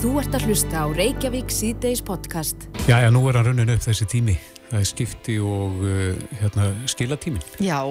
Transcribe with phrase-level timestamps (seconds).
[0.00, 2.62] Þú ert að hlusta á Reykjavík síðdeis podcast.
[2.88, 4.36] Já, já, nú er hann runnin upp þessi tími.
[4.70, 7.44] Það er skipti og uh, hérna, skilatímin.
[7.60, 7.82] Já,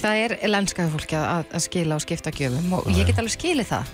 [0.00, 3.70] það er lenskaðu fólki að, að skila og skipta gjöfum og ég get alveg skilið
[3.70, 3.92] það.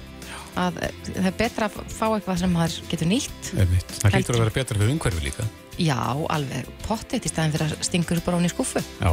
[0.58, 3.50] Að það er betra að fá eitthvað sem maður getur nýtt.
[3.54, 3.96] Einmitt.
[4.02, 5.46] Það hlýtur að vera betra fyrir umhverfi líka.
[5.78, 6.00] Já,
[6.34, 8.82] alveg pottet í staðin fyrir að stingur bara hún í skuffu.
[8.98, 9.12] Já.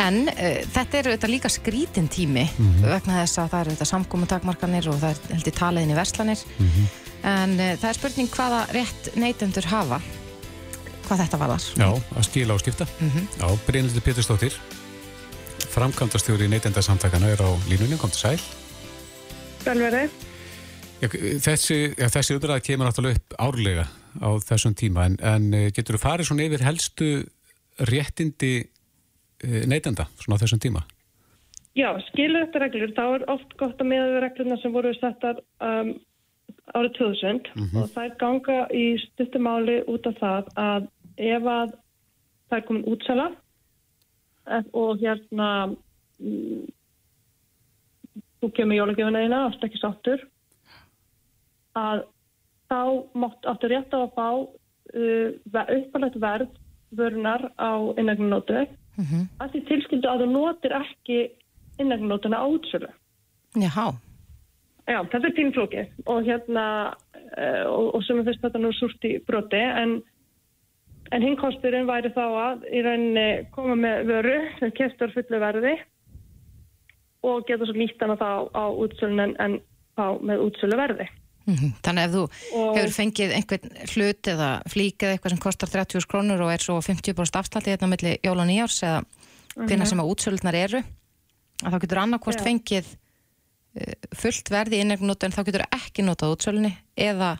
[0.00, 2.44] En uh, þetta er auðvitað líka skrítin tími
[2.82, 6.44] vegna þess að það eru auðvitað samkomintakmarkanir og það er heldur taliðin í verslanir.
[7.24, 10.00] En uh, það er spurning hvaða rétt neytendur hafa,
[11.08, 11.68] hvað þetta varðar.
[11.80, 12.88] Já, að skila og skipta.
[13.40, 14.56] Já, Brynildur Pétursdóttir,
[15.72, 18.50] framkvæmdastjóri neytendasamtakana er á línunni, kom til sæl.
[19.64, 20.28] Velverið.
[21.00, 23.86] Þessi, já, þessi umræða kemur náttúrulega upp árlega
[24.20, 27.08] á þessum tíma en, en eh, getur þú farið svona yfir helstu
[27.88, 30.82] réttindi eh, neytenda svona á þessum tíma?
[31.78, 35.38] Já, skilur þetta reglur, þá er oft gott að miða við reglurna sem voru settar
[35.64, 35.92] um,
[36.74, 40.90] árið 2000 og þær ganga í stuttumáli út af það að
[41.30, 41.72] ef að
[42.50, 43.28] það er komin útsala
[44.50, 46.68] eh, og hérna mm,
[48.42, 50.26] þú kemur jólagjöfuna þína, ást ekki sáttur
[51.78, 52.04] að
[52.70, 52.80] þá
[53.18, 55.28] mátt áttu rétt á að fá uh,
[55.78, 56.52] uppalegt verð
[56.90, 58.66] vörunar á innagnunótu
[59.40, 61.18] að því tilskyldu að þú notir ekki
[61.80, 62.90] innagnunótuna á útsölu.
[63.56, 63.94] Jáhá,
[64.90, 69.06] Já, þetta er pínflóki og hérna uh, og, og sem er fyrst þetta nú súrt
[69.06, 70.00] í broti en,
[71.14, 75.76] en hinn kosturinn væri þá að í rauninni koma með vöru sem kestur fullu verði
[77.26, 79.58] og geta svo nýtt hana þá á útsölun en, en
[79.94, 81.06] þá með útsölu verði.
[81.50, 81.72] Mhm.
[81.82, 82.22] Þannig ef þú
[82.54, 86.62] Og- hefur fengið einhvern hlut eða flík eða eitthvað sem kostar 30 krónur og er
[86.62, 89.04] svo 50% afslætti hérna á milli jól og nýjárs eða
[89.66, 90.82] hvenna sem að útsöldnar eru
[91.64, 92.44] að þá getur annarkvort Já.
[92.46, 92.86] fengið
[93.76, 97.38] uh, fullt verði í inneignótu en þá getur ekki notað útsölunni eða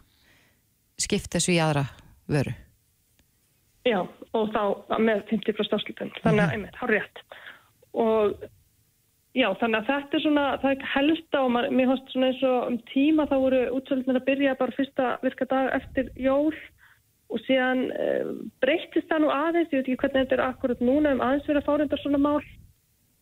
[1.01, 1.87] skipt þessu í aðra
[2.29, 2.53] vöru.
[3.89, 4.03] Já,
[4.37, 6.11] og þá með 50% afslutin.
[6.21, 7.23] Þannig að, einmitt, hár rétt.
[7.97, 8.35] Og
[9.37, 12.59] já, þannig að þetta er svona, það er og maður, mér hóst svona eins og
[12.67, 16.55] um tíma þá voru útsöldnir að byrja bara fyrsta virka dag eftir jól
[17.31, 18.33] og síðan uh,
[18.63, 21.63] breytist það nú aðeins, ég veit ekki hvernig þetta er akkurat núna um aðeins verið
[21.63, 22.41] að fárendar svona mál.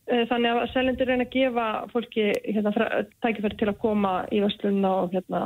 [0.09, 2.73] Uh, þannig að seljendur reyna að gefa fólki hérna,
[3.21, 5.43] tækifæri til að koma í vestlunna og hérna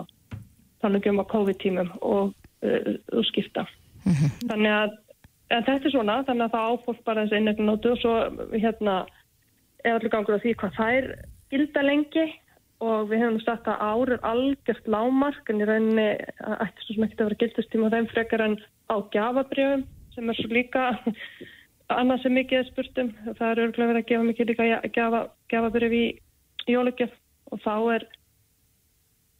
[0.83, 2.31] þannig um á COVID-tímum og,
[2.63, 3.65] uh, og skipta.
[4.47, 4.95] Þannig að,
[5.51, 8.15] að þetta er svona, þannig að það áfólk bara þessi innegnótu og svo
[8.55, 8.95] hérna
[9.83, 11.09] er allir gangur á því hvað þær
[11.53, 12.25] gilda lengi
[12.83, 16.07] og við hefum sagt að ár er algjört lámark en í rauninni
[16.65, 18.57] ætti svo sem ekki að vera gildastíma þeim frekar en
[18.91, 19.85] á gjafabrjöfum
[20.15, 20.87] sem er svo líka
[21.99, 23.11] annað sem mikið er spurt um.
[23.27, 24.67] Það er örgulega verið að gefa mikið líka
[24.97, 25.21] gjafa,
[25.51, 26.05] gjafabrjöf í
[26.73, 27.13] jólugjöf
[27.51, 28.07] og þá er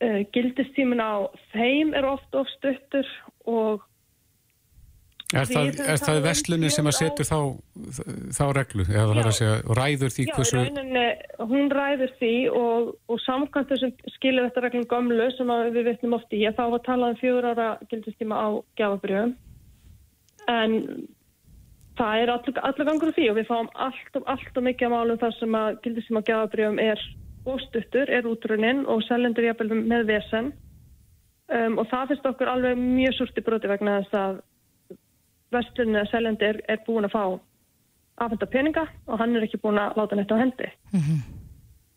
[0.04, 1.14] uh, gildistímin á
[1.54, 3.10] þeim er oft of stuttur
[3.50, 3.84] og
[5.34, 7.38] Er það, er það verslunin sem að setur þá,
[8.38, 8.86] þá reglu?
[8.86, 9.32] Eða Já.
[9.40, 11.06] segja, ræður því Já, hversu í rauninni,
[11.54, 16.38] hún ræður því og, og samkvæmt þessum skilur þetta reglum gömlu sem við vitnum oft
[16.38, 19.36] í að þá var talað um fjögur ára gildistíma á gjafabrjöfum
[20.54, 20.78] en
[21.98, 24.96] það er allur, allur gangur því og við fáum allt og, allt og mikið að
[24.96, 27.06] málum þar sem að gildistíma á gjafabrjöfum er
[27.44, 30.54] óstuttur, er útrunnin og seljendur jafnvel með vesen.
[31.52, 34.38] Um, og það finnst okkur alveg mjög súrt í broti vegna þess að
[35.54, 37.24] vestlunni að seljandi er, er búin að fá
[38.24, 40.70] afhenda peninga og hann er ekki búin að láta neitt á hendi.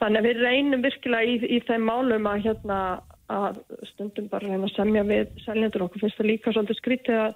[0.01, 2.79] Þannig að við reynum virkilega í, í þeim málum að hérna
[3.33, 3.59] að
[3.91, 7.33] stundum bara reyna að semja við seljendur okkur finnst það líka svolítið skrítið að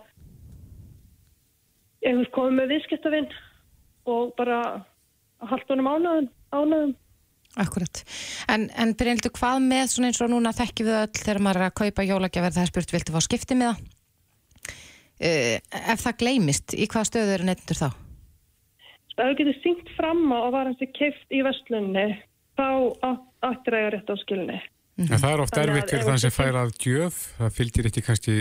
[2.01, 3.31] við komum með viðskiptavinn
[4.11, 4.61] og bara
[5.41, 6.93] honum ánæðum, ánæðum.
[7.59, 8.05] Akkurat.
[8.49, 11.67] En, en Brynildur, hvað með svona eins og núna þekkjum við öll þegar maður er
[11.67, 13.89] að kaupa jólagjafir það er spurt, viltu fá skipti með það?
[15.21, 15.57] Uh,
[15.93, 17.89] ef það gleymist, í hvaða stöðu eru neytendur þá?
[19.21, 22.07] Ef þú getur syngt fram á að var hans keift í vestlunni
[22.57, 22.69] þá
[23.45, 24.61] eiga rétt á skilunni.
[25.01, 28.35] En það er oft erfitt fyrir þann sem fær að gjöf, það fylgir ekki kannski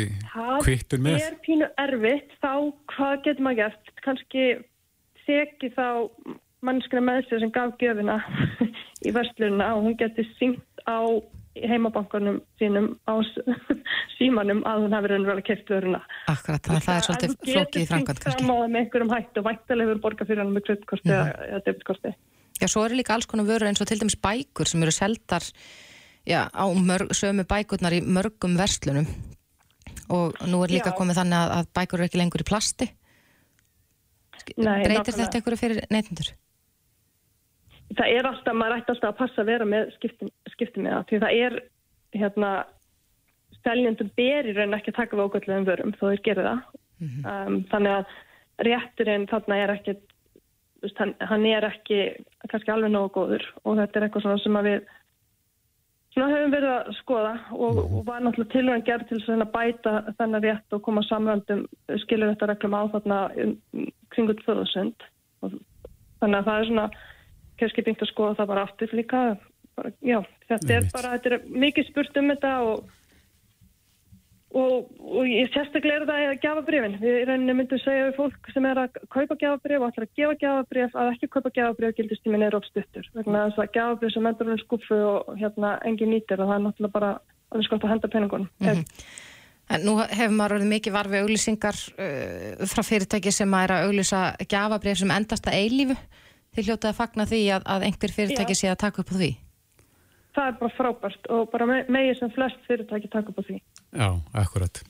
[0.66, 1.20] kvittur með.
[1.22, 2.54] Það er pínu erfitt, þá
[2.96, 3.92] hvað getur maður gert?
[4.04, 4.46] Kanski
[5.24, 5.88] þekki þá
[6.68, 8.18] mannskina með sér sem gaf gjöfina
[9.08, 11.00] í verslununa og hún getur syngt á
[11.68, 13.14] heimabankanum sínum á
[14.20, 16.02] símanum að hún hafi raunverulega keift vöruna.
[16.32, 18.46] Akkurat, þannig að það er svolítið flókið í framkvæmt kannski.
[18.50, 21.16] Það með einhverjum hættu og væntalega hefur borgað fyrir hann með kredittkorti Mhm.
[21.20, 22.14] eða eða debitkorti.
[22.60, 25.44] Já, svo eru líka alls konar vörur eins og til dæmis bækur sem eru seldar
[26.28, 29.08] já, á mörg, sömu bækurnar í mörgum verslunum
[30.10, 30.98] og nú er líka Já.
[30.98, 32.90] komið þannig að, að bækur eru ekki lengur í plasti.
[34.58, 35.18] Nei, Breytir nákvæmlega.
[35.24, 36.30] þetta einhverju fyrir neytendur?
[37.98, 41.08] Það er alltaf, maður ætti alltaf að passa að vera með skipti, skipti með það,
[41.10, 41.58] því það er
[42.20, 42.52] hérna,
[43.64, 46.62] seljendum ber í raun ekki að taka við ógölluðum vörum þó þeir gerir það.
[47.00, 48.16] um, þannig að
[48.68, 49.96] rétturinn þarna er ekki,
[51.00, 52.00] hann, hann er ekki
[52.52, 54.90] kannski alveg nógu góður og þetta er eitthvað svona sem að við
[56.14, 60.46] svona höfum verið að skoða og, og var náttúrulega tilvægum gerð til að bæta þennan
[60.46, 61.64] rétt og koma samvöldum
[62.04, 63.56] skilur þetta reglum á þarna um,
[64.16, 64.92] kringu 2000
[65.46, 65.56] og
[66.20, 66.88] þannig að það er svona
[67.60, 69.26] kannski byggt að skoða það bara aftur líka
[69.80, 70.20] bara, já,
[70.50, 72.96] þetta er bara, þetta er mikið spurt um þetta og
[74.50, 76.96] Og, og ég sérstaklega er það að gefa brefin.
[76.98, 80.38] Við rauninni myndum segja við fólk sem er að kaupa gefabref og ætlar að gefa
[80.42, 83.06] gefabref að ekki kaupa gefabref gildistímin er uppstuttur.
[83.14, 86.64] Vegna þess að gefabref sem endur um skuffu og hérna engin nýtir og það er
[86.66, 87.12] náttúrulega bara
[87.54, 88.50] alveg skott að henda peningunum.
[88.58, 88.86] Mm
[89.70, 93.84] En nú hefur maður orðið mikið varfi auglýsingar uh, frá fyrirtæki sem að er að
[93.86, 95.98] auglýsa gjafabrif sem endast að eilífu.
[96.60, 99.30] Þið hljótið að fagna því að, að einhver fyrirtæki sé að taka upp á því.
[100.36, 103.60] Það er bara frábært og bara me megið sem flest fyrirtæki taka upp á því.
[103.96, 104.10] Já,
[104.44, 104.84] akkurat.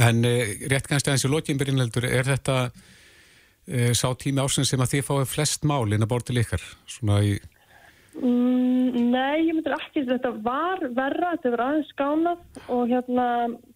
[0.00, 0.40] En uh,
[0.72, 5.30] rétt kannski aðeins í lokinbyrjinleldur, er þetta uh, sá tími ásins sem að þið fáið
[5.36, 6.64] flest mál inn að borta líkar?
[6.88, 7.36] Svona í,
[8.18, 12.40] Mm, nei, ég myndir ekki, þetta var verra, þetta var aðeins skánað
[12.74, 13.26] og hérna,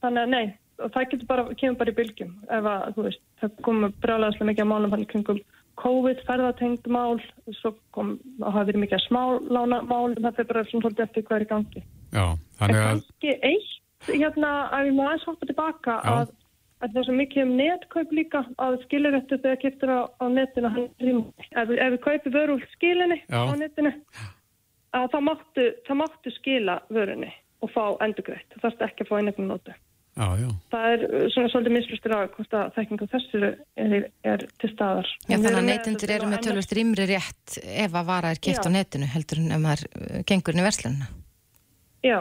[0.03, 0.47] þannig að nei,
[0.83, 4.49] og það getur bara, kemur bara í bylgjum ef að, þú veist, það komur brjálæðislega
[4.51, 5.41] mikið að málum hann kringum
[5.81, 7.19] COVID, ferðatengd mál,
[7.61, 11.45] svo kom, það hafa verið mikið smálána mál, það fyrir bara svona svolítið eftir er
[11.45, 11.83] í gangi.
[12.15, 13.75] já, En þannig að, kannski eitt,
[14.09, 16.13] hérna, að við má aðeins hoppa tilbaka Já.
[16.15, 16.35] að,
[16.81, 20.25] að það er svo mikið um netkaup líka að skilur eftir þegar kiptur á, á
[20.29, 20.73] netinu.
[21.51, 23.41] Ef, ef við kaupum vöru úr skilinni Já.
[23.41, 23.95] á netinu
[24.95, 27.33] að það máttu, það máttu skila vörunni
[27.65, 28.47] og fá endurgreitt.
[28.55, 29.75] Það þarfst ekki að fá einhvern nótu.
[30.15, 34.47] Já, já, Það er uh, svona svolítið mislustur á hvort að þekkingu þessu er, er
[34.63, 35.11] til staðar.
[35.27, 38.69] Já, þannig að þetta eru með á tölvist rýmri rétt ef að vara er keft
[38.69, 41.11] á netinu heldur en ef maður uh, gengur inn í verslununa.
[42.05, 42.19] Já,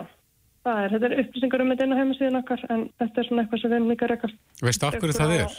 [0.64, 3.44] það er, þetta er upplýsingar um þetta inn á heimasíðun okkar en þetta er svona
[3.44, 5.58] eitthvað sem við erum líka rekast veistu af hverju það er?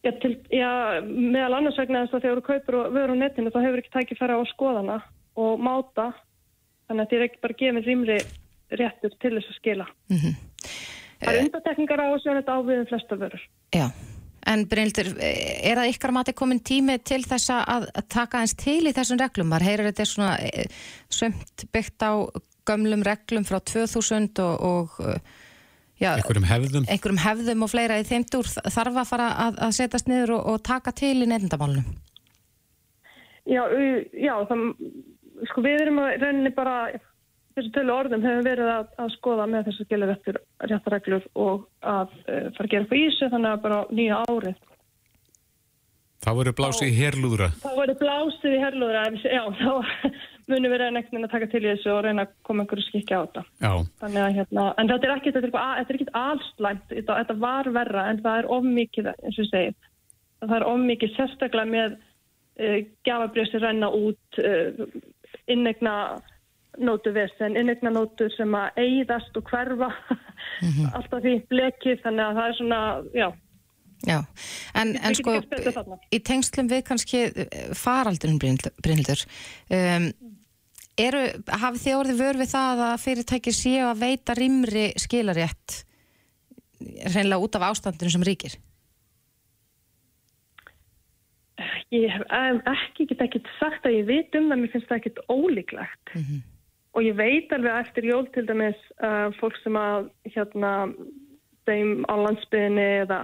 [0.00, 0.70] Já, til, já,
[1.04, 3.92] meðal annars vegna þess að þegar þú kaupir og vörur á netinu þá hefur ekki
[3.94, 5.00] tækifæra á skoðana
[5.40, 6.06] og máta
[6.88, 8.16] þannig að þér er ekki bara gefið rýmri
[8.80, 9.86] réttur til þess að skila.
[10.10, 10.22] Mm
[11.20, 13.42] Það er undatekningar á þessu en þetta á við um flesta vörur.
[13.76, 13.86] Já,
[14.52, 18.94] en Brynildur, er það ykkar mati komin tími til þess að taka eins til í
[18.96, 19.50] þessum reglum?
[19.52, 20.80] Maður heyrir þetta er svona eh,
[21.12, 22.12] sömt byggt á
[22.68, 25.20] gömlum reglum frá 2000 og, og eh,
[26.00, 26.88] já, Einhverjum hefðum?
[26.88, 30.48] einhverjum hefðum og fleira í þeim dúr þarf að fara að, að setjast niður og,
[30.54, 32.00] og taka til í nefndamálunum.
[33.50, 33.62] Já,
[34.14, 34.66] já það,
[35.50, 36.74] sko við erum að rauninni bara
[37.56, 42.12] þessu tölu orðum hefur verið að, að skoða með þessu skilur eftir réttareglur og að
[42.24, 44.58] uh, fara að gera eitthvað í þessu þannig að bara nýja árið.
[46.20, 47.46] Það voru blásið í herlúðra.
[47.62, 49.70] þá verður blásið í herlúðra en já, þá
[50.50, 53.16] munum við reyna ekkert að taka til í þessu og reyna að koma einhverju skikki
[53.16, 53.44] á þetta.
[53.62, 56.92] Já, þannig að hérna, en þetta er ekki þetta er eitthvað- þetta er ekki allslæmt,
[57.08, 59.78] þetta, var verra en það er of mikið, eins og ég segið
[60.40, 64.84] það er of mikið sérstaklega með uh, gafabrjöð sem renna út uh,
[65.50, 65.94] innegna
[66.82, 69.90] nótu vesen, innegna nótu sem að eigðast og hverfa.
[70.96, 72.82] Alltaf því blekið, þannig að það er svona
[73.14, 73.28] já,
[74.00, 74.22] Já,
[74.80, 75.34] en, en sko
[76.08, 79.20] í tengslum við kannski eh, faraldurinn Brynildur
[79.76, 80.06] um,
[80.96, 81.20] eru,
[81.52, 85.82] hafið þið orðið vör við það að fyrirtæki séu að veita rýmri skilarétt
[86.80, 88.56] reynilega út af ástandinu sem ríkir?
[91.92, 92.24] ég hef
[92.70, 96.14] ekki, get ekki sagt að ég veit um það, mér finnst það ekkit ólíklegt
[96.94, 100.72] og ég veit alveg eftir jól til dæmis uh, fólk sem að hérna
[101.68, 103.20] þeim á landsbyðinni eða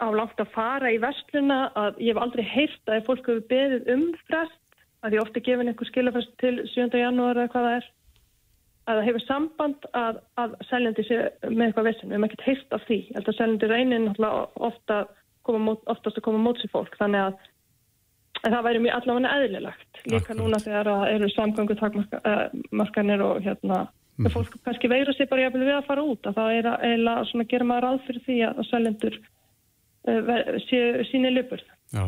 [0.00, 3.92] á langt að fara í vestluna að ég hef aldrei heyrt að fólk hefur beðið
[3.94, 4.62] um frest
[5.04, 6.88] að ég ofta gefin einhver skilafest til 7.
[7.00, 7.92] janúar eða hvað það er.
[8.86, 11.16] Að það hefur samband að, að seljandi sé
[11.48, 12.98] með eitthvað vissin, við hefum ekkert heyrt af því.
[13.02, 14.98] Ég held að seljandi náttúrulega ofta
[15.46, 16.94] koma oftast að koma mót sér fólk.
[17.00, 17.40] Þannig að
[18.42, 20.40] en það væri mjög allavega eðlilegt líka Akkurat.
[20.40, 23.86] núna þegar að eru samgöngu takmarkanir og hérna
[24.18, 24.28] mm.
[24.34, 27.30] fólk kannski veira sér bara jafnvel við að fara út að það er að eiginlega
[27.30, 32.04] svona gera maður ráð fyrir því að seljendur uh, séu síni lupur já.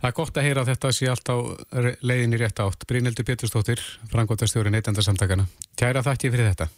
[0.00, 1.36] Það er gott að heyra að þetta sé allt á
[2.06, 2.86] leiðinni rétt átt.
[2.88, 5.48] Brynildur Pétursdóttir, frangotastjóri neytendarsamtakana.
[5.78, 6.68] Kæra þakki fyrir þetta.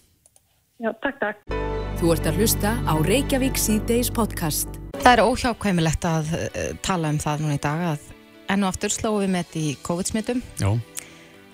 [0.79, 1.57] Já, takk, takk.
[1.99, 4.79] Þú ert að hlusta á Reykjavík C-Days podcast.
[4.99, 8.07] Það er óhjákvæmilegt að uh, tala um það núna í dag að
[8.49, 10.45] enn og aftur slóum við með þetta í COVID-smittum.
[10.63, 10.71] Já,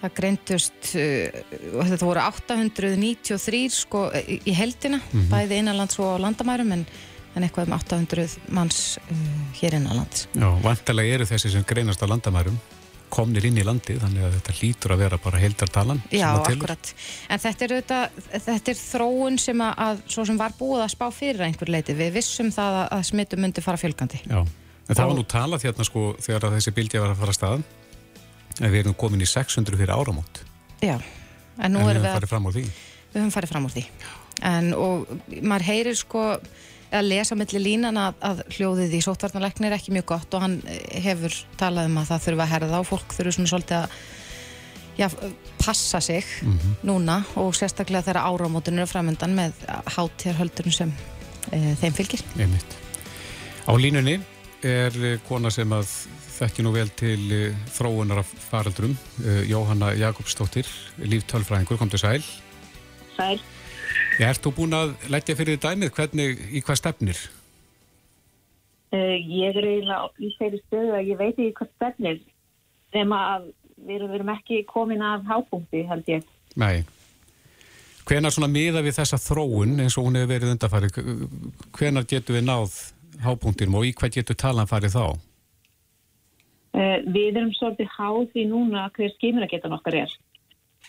[0.04, 1.38] Það greindust, uh,
[1.88, 4.98] þetta voru 893 sko í heldina,
[5.30, 6.82] bæði innanlands og landamærum, en,
[7.32, 9.22] en eitthvað um 800 manns uh,
[9.62, 10.26] hér innanlands.
[10.34, 12.58] já, vantarlega eru þessi sem greinast á landamærum
[13.14, 16.92] komnir inn í landi þannig að þetta hlýtur að vera bara heildartalan Já, akkurat.
[17.30, 21.46] En þetta er, auðvitað, þetta er þróun sem að, sem var búið að spá fyrir
[21.46, 21.94] einhver leiti.
[21.96, 24.20] Við vissum það að smittum myndi fara fjölgandi.
[24.26, 24.42] Já,
[24.88, 27.38] en það var nú talað hérna sko þegar að þessi bildja var að fara að
[27.38, 27.64] staðan
[28.60, 30.42] við erum komin í 600 fyrir áramót.
[30.84, 30.98] Já,
[31.58, 32.64] en nú en erum við höfum farið fram á því.
[33.14, 33.84] Við höfum farið fram úr því.
[34.44, 36.24] En, og maður heyrir sko
[36.94, 40.60] að lesa mellir línan að, að hljóðið í sótvarnarleikni er ekki mjög gott og hann
[40.70, 43.96] eh, hefur talað um að það þurfa að herða á fólk þurfa svona svolítið að
[44.98, 45.08] já,
[45.64, 46.28] passa sig
[46.86, 49.64] núna og sérstaklega þegar áramótinu er framöndan með
[49.96, 50.94] hátíðarhöldurinn sem
[51.50, 52.22] e, þeim fylgir.
[52.38, 52.78] Einmitt.
[53.66, 54.20] Á línunni
[54.64, 55.90] er eh, kona sem að
[56.38, 60.68] þekki nú vel til eh, þróunar af faraldurum, eh, Jóhanna Jakobsdóttir,
[61.04, 62.24] líftölfræðingur, kom til sæl.
[63.16, 63.40] Sæl.
[64.18, 67.20] Já, ert þú búin að leggja fyrir dæmið hvernig, í hvað stefnir?
[68.94, 72.20] Uh, ég er eiginlega í þeirri stöðu að ég veit ekki hvað stefnir
[72.94, 76.28] nema að við erum, við erum ekki komin af hápunkti held ég.
[76.54, 76.84] Nei.
[78.06, 80.90] Hvenar svona miða við þessa þróun eins og hún hefur verið undarfæri,
[81.74, 82.76] hvenar getur við náð
[83.22, 85.06] hápunktinum og í hvað getur talan farið þá?
[86.74, 90.14] Uh, við erum svolítið háð því núna hver skimuragetan okkar er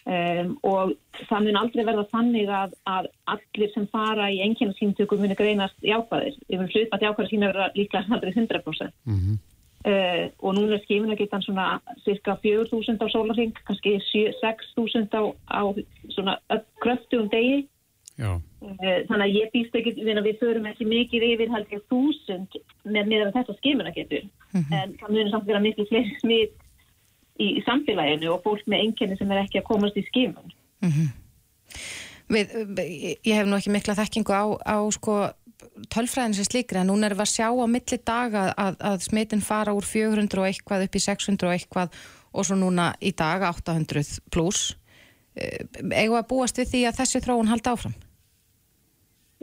[0.06, 0.94] um, og
[1.30, 5.78] það mun aldrei verða þannig að, að allir sem fara í engjana síntökum muni greinast
[5.86, 6.40] jákvæðir.
[6.48, 8.96] Við erum hlut að jákvæðir sína vera líklega aldrei 100%.
[9.06, 9.44] Mm -hmm.
[9.86, 15.62] Uh, og núna er skimuragetan svona cirka 4.000 á sólarring, kannski 6.000 á, á
[16.10, 16.40] svona
[16.82, 17.68] kröftugum degi.
[18.16, 18.32] Já.
[18.64, 22.56] Uh, þannig að ég býst ekki við að við förum ekki mikið yfir ég þúsund
[22.88, 24.24] með, með þetta skimuna getur
[24.56, 26.56] en það munir samt vera miklu fleiri smit
[27.36, 30.54] í, í samfélaginu og fólk með einkenni sem er ekki að komast í skimun.
[32.32, 32.54] Við,
[33.28, 35.18] ég hef nú ekki mikla þekkingu á, á sko,
[35.94, 39.44] tölfræðin sem slíkri en núna erum við að sjá á milli daga að, að smitin
[39.46, 42.00] fara úr 400 og eitthvað upp í 600 og eitthvað
[42.36, 44.74] og svo núna í dag 800 pluss.
[45.36, 47.96] Eigum að búast við því að þessi þróun halda áfram?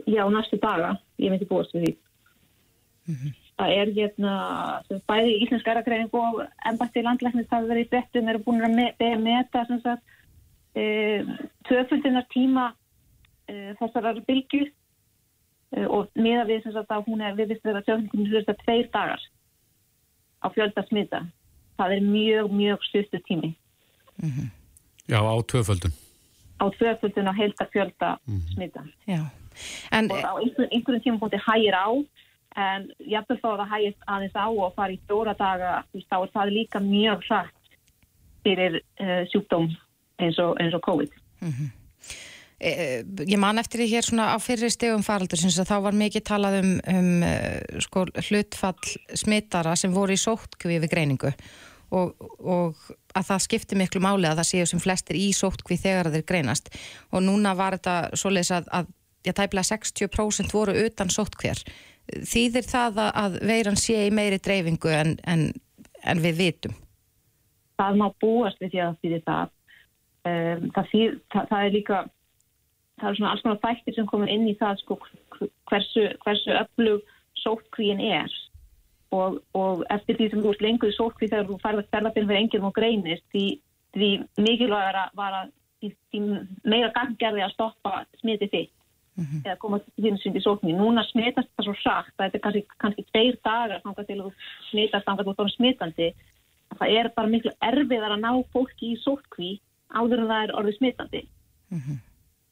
[0.07, 1.95] Já, næstu daga, ég myndi búast við því
[3.57, 4.33] Það er hérna
[4.87, 8.85] sem bæði íslensk eragreining og embætti landlæknis það verið í frettum eru búin að me
[8.99, 10.03] be- meta sem sagt
[10.75, 10.85] e,
[11.69, 12.71] töföldunar tíma
[13.47, 17.81] e, þessarar bylgu e, og miða við sem sagt að hún er við vist verið
[17.83, 19.27] að töföldunar fyrir þetta tveir dagar
[20.43, 21.21] á fjölda smita.
[21.77, 23.53] Það er mjög, mjög stuttu tími
[25.09, 25.93] Já, á tvöföldun.
[26.57, 28.17] á tvöföldun á heilta fjölda
[28.55, 28.81] smita.
[29.05, 29.21] Já.
[29.91, 31.87] En, og á einhver, einhverjum tíma búin hægir á
[32.63, 36.33] en jafnvel þá að það hægist aðeins á og fara í stóra daga þá er
[36.35, 37.71] það líka mjög hrætt
[38.43, 39.71] fyrir uh, sjúkdóm
[40.21, 41.15] eins og, eins og COVID.
[42.63, 46.23] Eh, ég man eftir því hér svona á fyrri stegum faraldur sem þá var mikið
[46.29, 51.33] talað um, um sko, hlutfall smittara sem voru í sóttkví við greiningu
[51.93, 52.79] og, og
[53.13, 56.71] að það skipti miklu máli að það séu sem flestir í sóttkví þegar þeir greinast.
[57.11, 58.91] Og núna var þetta svoleiðis að, að
[59.25, 61.63] já, tæplega 60% voru utan sóttkvér.
[62.27, 65.51] Þýðir það að, veiran sé í meiri dreifingu en, en,
[66.03, 66.75] en við vitum?
[67.79, 69.53] Það má búast við því að því það.
[70.23, 72.03] Um, það, þýð, það, það er líka
[72.99, 74.97] það er svona alls konar þættir sem komur inn í það sko,
[75.71, 78.37] hversu, hversu öflug sóttkvíin er.
[79.13, 82.41] Og, og eftir því sem þú ert lengur í sóttkví þegar þú færðast ferðarbyrn fyrir
[82.41, 83.43] enginn og greinist því,
[83.93, 84.09] því
[84.41, 85.51] mikilvægara var að
[85.83, 86.21] því,
[86.63, 88.71] meira ganggerði að stoppa smiti þitt
[89.45, 92.63] eða koma til þínu sundi sóttkví núna smitast það svo sagt að þetta er kannski,
[92.81, 94.31] kannski tveir dagar þangað til þú
[94.69, 96.07] smitast til þú er smitandi.
[96.73, 99.51] Það er bara miklu erfiðar að ná fólki í sóttkví
[99.93, 101.23] áður en það er orðið smitandi.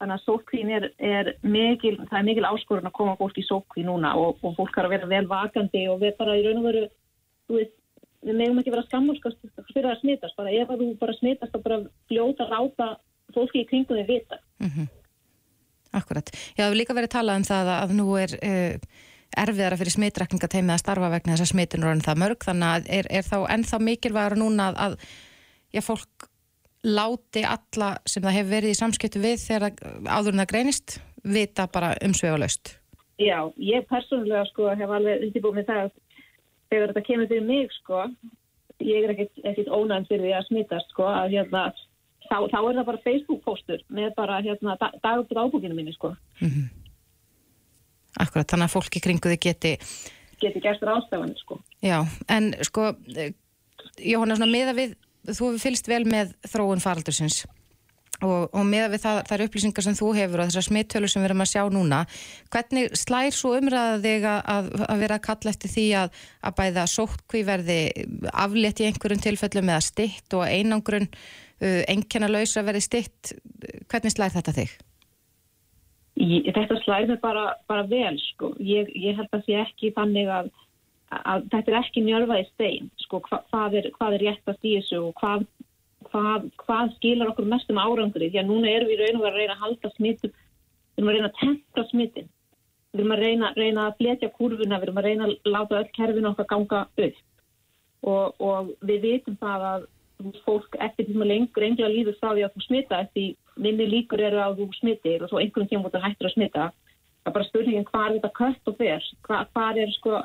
[0.02, 3.84] Þannig að sótkvín er, er mikil, það er mikil áskorun að koma fólk í sótkví
[3.86, 6.66] núna og, og fólk er að vera vel vakandi og við bara í raun og
[6.66, 6.88] veru,
[7.54, 7.76] veist,
[8.22, 9.38] við megum ekki vera skammálskast
[9.70, 11.78] fyrir að smitast, bara ef þú bara smitast og bara
[12.10, 12.88] fljóta ráta
[13.34, 14.38] fólki í kringum þið vita.
[15.92, 16.30] Akkurat.
[16.32, 19.00] Já, það hefur líka verið talað um það að nú er uh,
[19.42, 22.90] erfiðara fyrir smitrakningateimið að starfa vegna þess að smitin er orðin það mörg, þannig að
[22.98, 24.96] er, er þá ennþá mikilvægur núna að, að
[25.72, 26.28] já, fólk
[26.82, 29.76] láti alla sem það hefur verið í samskiptu við þegar
[30.08, 32.76] áður en það greinist vita bara umsvegulegst.
[33.22, 35.92] Já, ég persónulega sko hef alveg undirbúið með það að
[36.72, 38.02] þegar þetta kemur fyrir mig sko,
[38.82, 41.66] ég er ekkit ónægn fyrir því að smitast sko, að hérna,
[42.28, 46.14] þá, þá er það bara Facebook-póstur með bara hérna dagbúið ábúkinu minni sko.
[48.20, 49.76] Akkurat, þannig að fólki kringu þið geti
[50.42, 51.60] Geti gert ráðstafanir sko.
[51.86, 52.90] Já, en sko
[54.02, 54.96] Jóhanna, svona miða við
[55.28, 57.44] þú hefur fylgst vel með þróun faraldursins
[58.22, 61.30] og, og með við það, þær upplýsingar sem þú hefur og þessar smittölu sem við
[61.30, 62.00] erum að sjá núna
[62.52, 66.88] hvernig slær svo umræða þig að, að vera að kalla eftir því að, að bæða
[66.94, 67.78] sóttkví verði
[68.32, 71.08] aflétt í einhverjum tilfellum eða stitt og einangrun
[71.62, 73.34] uh, engjana laus að verði stitt
[73.90, 74.74] hvernig slær þetta þig?
[76.20, 78.52] Ég, þetta slæði bara, bara vel sko.
[78.60, 80.50] Ég, ég held að sé ekki þannig að,
[81.08, 85.00] að þetta er ekki njörfaði stein sko, hva, hvað, er, hvað er réttast í þessu
[85.06, 85.46] og hvað,
[86.10, 89.40] hvað, hvað skilar okkur mestum árangri því að núna erum við raun og verið að
[89.40, 92.30] reyna að halda smittum við erum að reyna að tempra smittin
[92.92, 95.90] við erum að reyna, reyna að fletja kurvuna við erum að reyna að láta öll
[95.96, 97.20] kerfin okkar ganga upp
[98.02, 99.90] og, og við vitum það að
[100.46, 104.22] fólk eftir því sem lengur engla líður frá því að þú smita eftir minni líkur
[104.22, 106.68] eru að þú smitir og svo einhvern tíma út að hættur að smita.
[107.22, 110.22] Það er bara spurningin hvað er þetta kött og fyrr hvað, er sko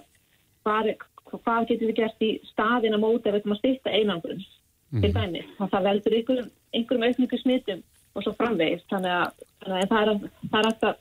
[0.65, 0.93] hvað,
[1.33, 5.01] hvað getur við gert í staðin að móta ef við ætlum að styrta einangrun mm.
[5.03, 7.83] til dæmi og það veldur einhverjum, einhverjum aukningu smitum
[8.17, 10.99] og svo framvegist þannig að, þannig að það er að það er að,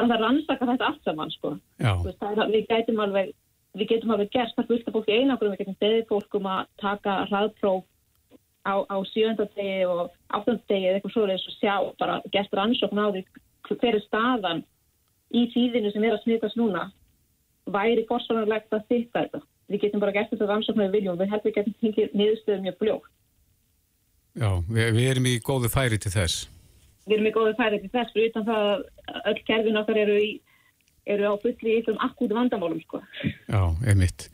[0.00, 1.56] er að rannsaka þetta allt saman sko.
[1.78, 3.34] Veist, að, við gætum alveg
[3.74, 5.54] við getum alveg gert það fullt af fólk í einangrun.
[5.54, 7.84] Við getum beðið fólkum að taka hraðpróf
[8.64, 13.24] á, á sjöndardegi og áttundardegi eða eitthvað svoleiðis og sjá bara gert rannsókn á því
[13.68, 14.62] hver er staðan
[15.34, 16.88] í tíðinu sem er að smitast núna
[17.74, 19.42] væri fórstofnarlegt að styrka þetta.
[19.72, 23.12] Við getum bara gert þetta rannsókn með viljum, við heldur getum hengið niðurstöðum mjög fljótt.
[24.34, 26.48] Já, við, við erum í góðu færi til þess.
[27.04, 30.16] Við erum í góðu færi til þess, fyrir utan það að öll kerfin okkar eru,
[30.20, 30.30] í,
[31.14, 33.00] eru á fulli í eitthvað akkúti vandamálum, sko.
[33.48, 34.28] Já, einmitt.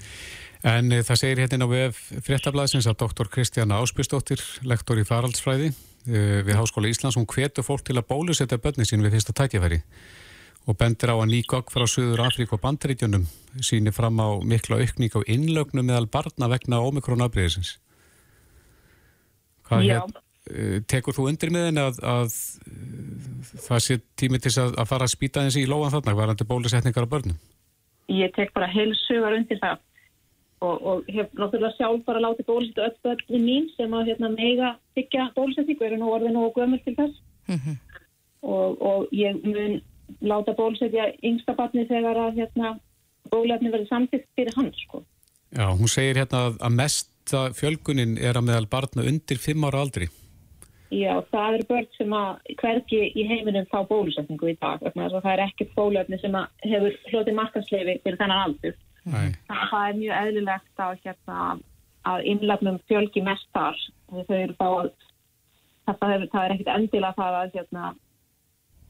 [0.67, 5.71] En e, það segir hérna á VF fréttablaðsins að doktor Kristjana Áspjöstóttir, lektor í faraldsfræði
[5.71, 9.81] e, við Háskóla Íslands, hún hvetur fólk til að bólusetja börni sín við fyrsta tækjafæri
[10.69, 13.25] og bendir á að ný gogg frá Suður Afrík og Bandaríkjunum
[13.65, 17.79] sínir fram á mikla aukník á innlögnum meðal barna vegna ómikrona-abriðisins.
[19.65, 22.37] Hvað hér, e, tekur þú undir með henni að, að
[23.65, 27.09] það sé tími til að, að fara að spýta þessi í lóan þarna, varandi bólusetningar
[27.09, 27.41] á börnum?
[28.13, 29.81] Ég tek bara heilsugar undir það
[30.61, 34.75] og, og hef náttúrulega sjálf bara látið bólusetja öll börnum mín sem að hérna, mega
[34.97, 37.17] byggja bólusetningu, eru nú orðinu og gömur til þess
[37.49, 37.77] mm -hmm.
[38.43, 39.81] og, og ég mun
[40.21, 42.79] láta bólusetja yngsta barni þegar að hérna,
[43.31, 45.05] bólefni verði samtitt fyrir hans sko.
[45.57, 50.09] Já, hún segir hérna að mesta fjölgunin er að meðal barna undir 5 ára aldri
[50.91, 55.41] Já, það eru börn sem að hverki í heiminum fá bólusetningu í dag, það er
[55.41, 56.35] ekkert bólefni sem
[56.67, 58.75] hefur hlutið markansleifi fyrir þennan aldur
[59.49, 61.45] það er mjög eðlilegt að, hérna,
[62.11, 63.79] að innlefnum fjölgi mest þar.
[64.11, 64.25] Að,
[65.91, 67.93] það er, er ekkit endilega það að, hérna,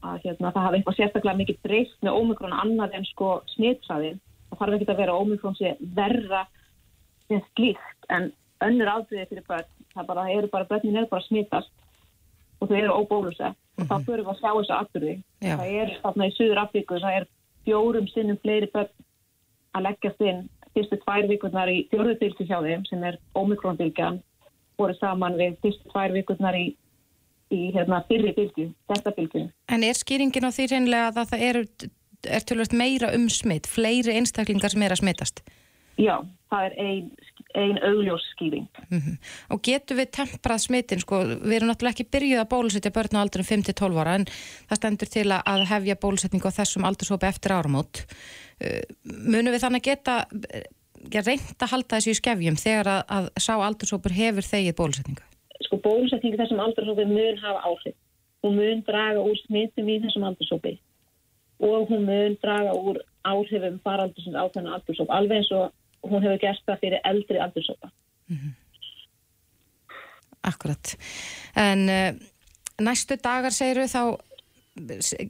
[0.01, 4.15] að hérna, það hafi eitthvað sérstaklega mikið breyst með ómikrona annað en sko smitsaði.
[4.49, 6.45] Það þarf ekki að vera ómikrón sem verra
[7.27, 8.31] sem slíkt en
[8.65, 9.69] önnur ábyrðið fyrir börn.
[9.91, 11.71] Það bara, eru bara börnin er bara smitast
[12.61, 15.15] og þau eru óbólusett og þá fyrir við að sjá þessu afturði.
[15.41, 17.25] Það er þarna í Suður Afríku, það er
[17.65, 18.91] fjórum sinnum fleiri börn
[19.75, 20.43] að leggjast inn
[20.75, 24.21] fyrstu tvær vikurnar í fjörðubilgi hjá þeim sem er omikronbilgjan
[24.79, 26.67] voru saman við fyrstu tvær vikurnar í,
[27.53, 29.47] í hérna, fyrri bilgi, þetta bilgi.
[29.71, 31.61] En er skýringin á því reynilega að það er,
[32.39, 35.43] er meira um smitt, fleiri einstaklingar sem er að smittast?
[35.99, 36.15] Já,
[36.49, 37.11] það er ein,
[37.55, 38.67] ein augljós skýring.
[38.89, 39.15] Mm -hmm.
[39.53, 43.23] Og getur við temprað smittin, sko, við erum náttúrulega ekki byrjuð að bólusetja börn á
[43.23, 44.25] aldrum 5-12 ára en
[44.69, 48.05] það stendur til að hefja bólusetning á þessum aldursópi eftir áramót.
[48.61, 50.25] Eh, munum við þannig geta
[51.09, 55.25] ja, reynd að halda þessu í skefjum þegar að, að sá aldursópur hefur þegið bólusetningu?
[55.65, 57.97] Sko bólusetningu þessum aldursópi mun hafa áhrif.
[58.41, 60.77] Hún mun draga úr smittum í þessum aldursópi
[61.61, 65.69] og hún mun draga úr áhrifum faraldursins á þennan aldursóp alveg eins og
[66.03, 67.91] hún hefur gert það fyrir eldri aldursópa.
[68.27, 68.53] Mm -hmm.
[70.43, 70.97] Akkurat.
[71.55, 72.11] En uh,
[72.81, 74.17] næstu dagar segiru þá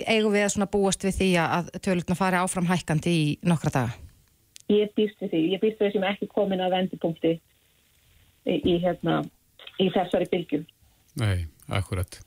[0.08, 3.94] eigum við að búast við því að tölutna fari áfram hækkandi í nokkra daga?
[4.70, 5.42] Ég býst við því.
[5.56, 7.34] Ég býst við því sem ekki komin að vendipunkti
[8.46, 9.22] í, í, hérna,
[9.82, 10.68] í þessari bylgjum.
[11.22, 12.22] Nei, akkurat.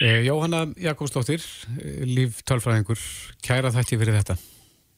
[0.00, 1.42] Eh, Jóhanna Jakobsdóttir,
[1.78, 2.98] eh, líftálfræðingur,
[3.44, 4.38] kæra þætti fyrir þetta.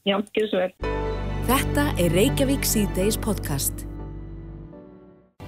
[0.07, 1.06] Já, gerur svo vel.
[1.47, 3.85] Þetta er Reykjavík C-Days podcast.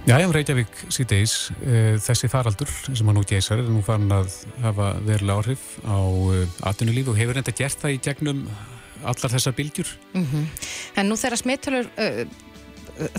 [0.08, 4.08] Já, ég um Reykjavík síðdeis, uh, þessi faraldur sem hann nú geysar er nú farin
[4.16, 8.46] að hafa verulega áhrif á uh, atvinnulíf og hefur enda gert það í gegnum
[9.04, 9.92] allar þessar bylgjur.
[10.14, 10.48] Mm -hmm.
[11.04, 12.24] En nú þegar smittölur uh,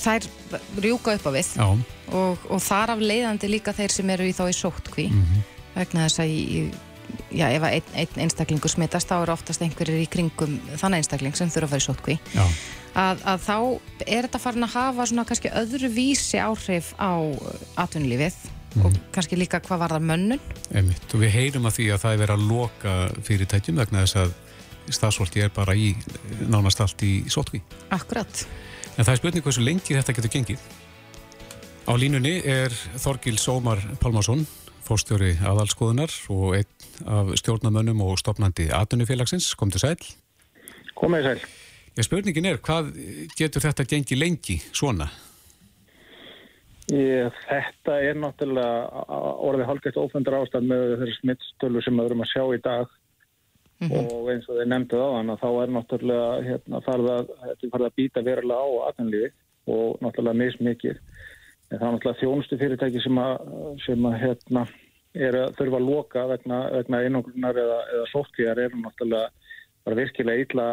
[0.01, 0.31] þær
[0.81, 4.49] rjúka upp á við og, og þar af leiðandi líka þeir sem eru í þá
[4.49, 5.43] í sóttkví mm -hmm.
[5.75, 6.71] vegna þess að í,
[7.31, 11.51] já, ef einn ein einstaklingur smittast þá eru oftast einhverjir í kringum þann einstakling sem
[11.53, 12.21] þurfa að fara í sóttkví.
[12.35, 12.47] Já
[12.95, 13.57] að, að þá
[14.07, 17.13] er þetta farin að hafa svona kannski öðru vísi áhrif á
[17.81, 18.39] atvinnulífið
[18.85, 21.07] og kannski líka hvað var það mönnun Einmitt.
[21.11, 22.97] og við heyrum að því að það er verið að loka
[23.27, 24.37] fyrirtækjum vegna þess að
[24.91, 25.93] stafsvolti er bara í
[26.51, 27.61] nánast allt í sótkví.
[27.95, 28.45] Akkurat.
[28.97, 30.63] En það er spurning hversu lengi þetta getur gengið.
[31.87, 34.43] Á línunni er Þorgil Sómar Pálmarsson,
[34.87, 39.55] fórstjóri aðalskoðunar og einn af stjórnamönnum og stopnandi aðunufélagsins.
[39.57, 39.99] Kom til sæl.
[40.95, 41.43] Komið sæl.
[41.97, 42.93] Já, spurningin er, hvað
[43.39, 45.11] getur þetta gengið lengi svona?
[46.91, 52.31] Ég, þetta er náttúrulega orðið halgætt ofendur ástand með þeirri smittstölu sem við erum að
[52.33, 52.95] sjá í dag
[53.81, 54.09] mm -hmm.
[54.15, 57.27] og eins og þeir nefnduð á hann að þá er náttúrulega hérna, farið að,
[57.73, 59.31] að býta verulega á aðanlífi
[59.67, 60.97] og náttúrulega mismikið.
[61.71, 63.35] En það er náttúrulega þjónustu fyrirtæki sem að,
[63.87, 64.67] sem að hérna,
[65.15, 69.31] er að þurfa að loka vegna, vegna einanglunar eða, eða sótkvíjar er náttúrulega
[69.87, 70.67] bara virkilega illa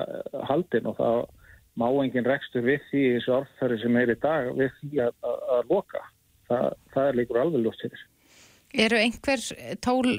[0.49, 1.19] haldin og það
[1.77, 5.43] má engin rekstur við því þessu orðfæri sem er í dag við því að, að,
[5.57, 6.03] að loka.
[6.47, 8.03] Það, það er líkur alveg lúst fyrir.
[8.87, 9.43] Eru einhver
[9.83, 10.11] tól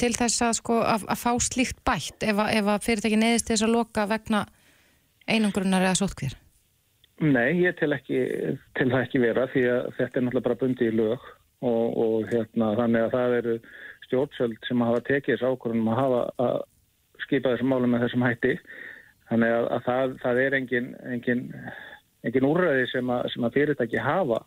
[0.00, 3.74] til þess að, sko, að, fá slíkt bætt ef, ef að fyrirtæki neðist þess að
[3.76, 4.44] loka vegna
[5.30, 6.36] einangrunnar eða sótkvér?
[7.22, 8.20] Nei, ég til, ekki,
[8.74, 11.28] til það ekki vera því að þetta er náttúrulega bara bundi í lög
[11.64, 13.56] og, og hérna, þannig að það eru
[14.04, 16.58] stjórnsöld sem hafa tekið þessu ákvörðunum að hafa að
[17.24, 18.54] skipa þessum málum með þessum hætti.
[19.30, 21.44] Þannig að, að það, það er engin, engin,
[22.28, 24.42] engin úrræði sem að, sem að fyrirtæki hafa.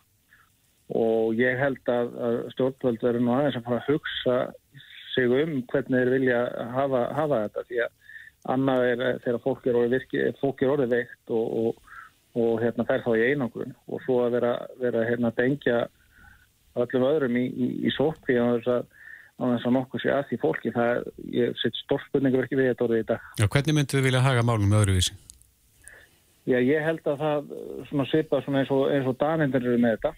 [0.98, 4.38] Og ég held að, að stjórnvöld verður nú aðeins að fara að hugsa
[5.12, 6.40] sig um hvernig þeir vilja
[6.76, 7.94] hafa, hafa þetta því að
[8.54, 11.94] annað er þegar fólk er orðið, virki, fólk er orðið veikt og, og,
[12.38, 13.74] og hérna, fer þá í einangrun.
[13.90, 15.80] Og svo að vera, vera hérna, að dengja
[16.84, 18.86] öllum öðrum í, í, í sótkví og þess að
[19.38, 21.04] á þess að nokkuð sé að því fólki það
[21.44, 23.26] er sitt stórspurningaverki við þetta orðið í dag.
[23.38, 25.14] Já, hvernig myndu þið vilja haga málum með öðruvísi?
[26.48, 27.52] Já, ég held að það
[27.90, 30.12] svona svipa svona eins og, eins og danindir eru með þetta.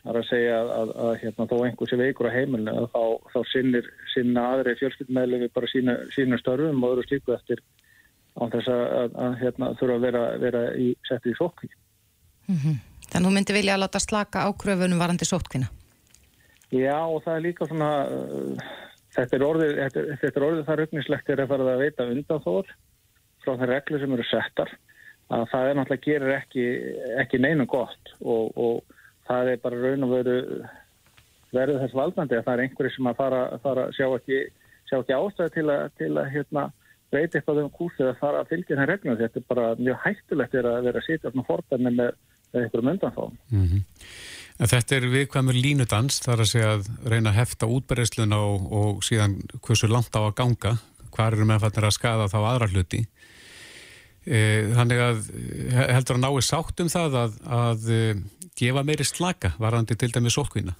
[0.00, 3.00] Það er að segja að, að, að hérna, þó einhversi veikur á heimilinu þá,
[3.32, 7.62] þá sinnir, sinna aðri fjölskyldmeðlu við bara sína, sína störfum og öðru slíku eftir
[8.36, 11.72] á þess að, að hérna, þurfa að vera, vera í settið í sótkví.
[12.46, 12.78] Mm -hmm.
[13.06, 15.70] Þannig að þú myndi vilja að láta slaka ákröfunum varandi sótkvína?
[16.74, 18.72] Já og það er líka svona uh,
[19.14, 22.72] þetta er orðið, þetta, þetta er orðið það rögnislegt er að fara að veita undanþór
[23.44, 24.72] frá þeir reglu sem eru settar
[25.26, 26.64] að það er náttúrulega gerir ekki,
[27.22, 30.36] ekki neina gott og, og það er bara raun og veru
[31.54, 34.40] verður þess valdandi að það er einhverju sem að fara, fara sjá ekki,
[34.98, 36.64] ekki ástæði til að, til að hérna,
[37.14, 39.18] veita eitthvað um kúsið að fara að fylgja þenn reglum.
[39.20, 42.16] Þetta er bara mjög hættulegt að vera að sitja svona forðarni með,
[42.54, 43.38] einhverjum undanþóðum.
[43.50, 43.84] Mm -hmm.
[44.56, 49.02] En þetta er viðkvæmur línudans, þar að segja að reyna að hefta útberðsluna og, og
[49.04, 50.78] síðan hversu langt á að ganga,
[51.12, 53.02] hvar eru meðfættir að skada þá aðra hluti.
[54.26, 54.38] E,
[54.74, 55.28] þannig að
[55.92, 58.00] heldur að nái sátt um það að, að e,
[58.58, 60.74] gefa meiri slaka varandi til dæmi sótkvína?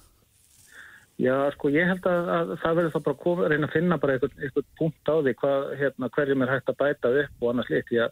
[1.17, 4.17] Já, sko, ég held að, að það verður það bara að reyna að finna bara
[4.17, 7.71] einhvern, einhvern punkt á því hvað, hérna, hverjum er hægt að bæta upp og annars.
[7.93, 8.09] Já, e,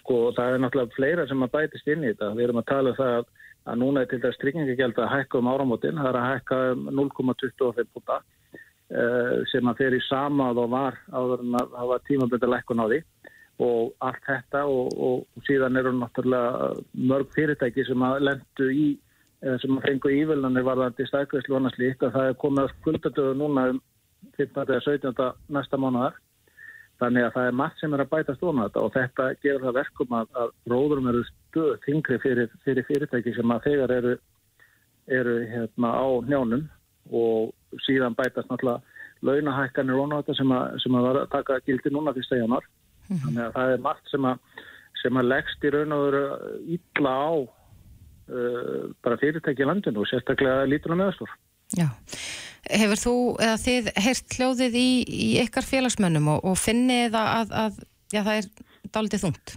[0.00, 2.32] sko, það er náttúrulega fleira sem að bætist inn í þetta.
[2.36, 3.30] Við erum að tala um það að
[3.68, 6.86] að núna er til dæs tryggingagjald að hækka um áramótin, það er að hækka um
[6.96, 12.50] 0,25 púta uh, sem að fer í samað og var áður en að hafa tímabönda
[12.54, 13.00] lækkun á því
[13.60, 16.70] og allt þetta og, og, síðan eru náttúrulega
[17.12, 18.88] mörg fyrirtæki sem að lendu í
[19.40, 23.36] sem að fengu ívillanir varðandi stækveðslu og annars líkt að það er komið að skuldadöðu
[23.40, 23.78] núna um
[24.36, 24.64] 15.
[24.66, 25.30] eða 17.
[25.56, 26.18] næsta mánuðar
[27.00, 29.76] Þannig að það er margt sem er að bæta stóna þetta og þetta gerur það
[29.78, 34.14] verkum að, að róðurum eru stöð þingri fyrir, fyrir fyrirtæki sem að þegar eru,
[35.20, 36.66] eru hérna, á njánum
[37.10, 38.82] og síðan bætast náttúrulega
[39.24, 42.68] launahækkanir og náttúrulega sem að, sem að taka gildi núna fyrsta januar.
[43.08, 43.22] Mm -hmm.
[43.24, 44.38] Þannig að það er margt sem að,
[45.02, 46.24] sem að leggst í raun og veru
[46.76, 51.32] ítla á uh, bara fyrirtæki í landinu og sérstaklega lítunum meðstór.
[51.78, 51.88] Já.
[52.70, 57.52] Hefur þú eða þið heyrt hljóðið í, í ykkar félagsmönnum og, og finnið að, að,
[57.64, 57.82] að
[58.14, 58.48] já, það er
[58.94, 59.54] daldið þungt?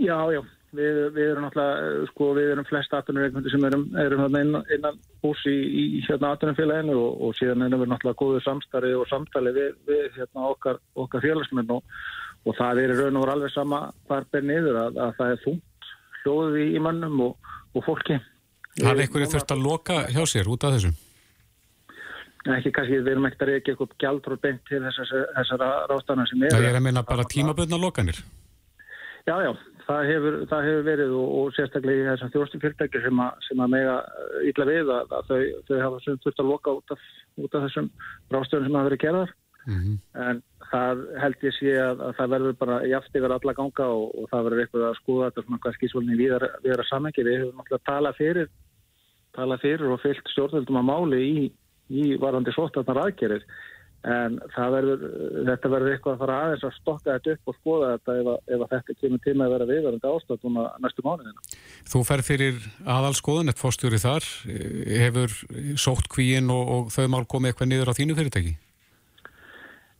[0.00, 0.42] Já, já.
[0.70, 5.40] Við, við erum náttúrulega, sko, við erum flest aðtunarreikmyndir sem erum, erum innan, innan hús
[5.50, 9.72] í, í hérna aðtunarfélaginu og, og síðan erum við náttúrulega góðu samstarfi og samtali við,
[9.88, 11.96] við hérna, okkar, okkar félagsmenn og,
[12.46, 15.42] og það er raun og voru alveg sama hvar ber niður að, að það er
[15.48, 18.20] þungt hljóðið í, mannum og fólki.
[18.78, 20.98] Er einhverju þurft að loka hjá sér út af þessum?
[22.48, 26.44] ekki kannski, við erum ekkert að reyka eitthvað gjaldróð beint til þessara, þessara rástana sem
[26.46, 26.54] er.
[26.54, 28.20] Það er að minna bara tímaböðna lokanir?
[29.28, 29.50] Já, já,
[29.84, 33.74] það hefur, það hefur verið og, og sérstaklega í þessar þjóðstu fyrirtæki sem, sem að
[33.74, 33.96] mega
[34.48, 37.04] ítla við að, að þau, þau hafa þurft að loka út af,
[37.44, 37.90] út af þessum
[38.32, 39.34] rástöðum sem hafa verið gerðar
[39.66, 39.98] mm -hmm.
[40.24, 44.10] en það held ég sé að, að það verður bara jáft yfir alla ganga og,
[44.14, 47.26] og það verður eitthvað að skoða þetta svona hvað skísvöldin við að samengja.
[47.26, 48.50] Við hefum náttúrulega talað fyrir
[49.36, 51.44] tala fyrir og fyllt stjórnvöldum að máli í,
[51.90, 53.44] í varandi sótarnar aðgerir
[54.00, 55.02] en verður,
[55.44, 58.38] þetta verður eitthvað að fara aðeins að stokka þetta upp og skoða þetta ef, að,
[58.54, 61.58] ef að þetta kemur tíma að vera viðvarandi ástöðum næstu mánuðina.
[61.92, 62.64] Þú fer fyrir
[62.96, 64.30] aðalskoðun, eitt fórstjóri þar
[65.04, 65.36] hefur
[65.84, 68.56] sótt kvíin og, og þau mál komið eitthvað niður á þínu fyrirtæki?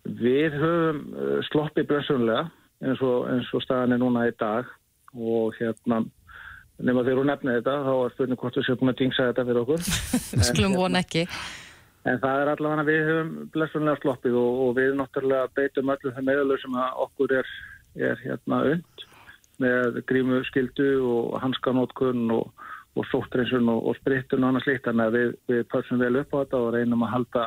[0.04, 2.46] Við höfum uh, sloppið blessunlega
[2.80, 4.68] eins og, eins og staðan er núna í dag
[5.14, 6.04] og hérna
[6.80, 9.44] nema þegar hún nefnir þetta þá er spurning hvort við séum búin að dingsa þetta
[9.48, 9.82] fyrir okkur.
[10.48, 11.26] Skulum von ekki.
[12.08, 16.28] En það er allavega við höfum blessunlega sloppið og, og við náttúrulega beitum öllu þeim
[16.30, 17.50] meðalög sem okkur er,
[18.00, 19.04] er hérna und
[19.60, 22.46] með grímu skildu og hanskanótkun og,
[22.96, 24.86] og sóttrinsun og, og sprittun og annars líkt.
[24.88, 27.44] Þannig að við, við pörsum vel upp á þetta og reynum að halda,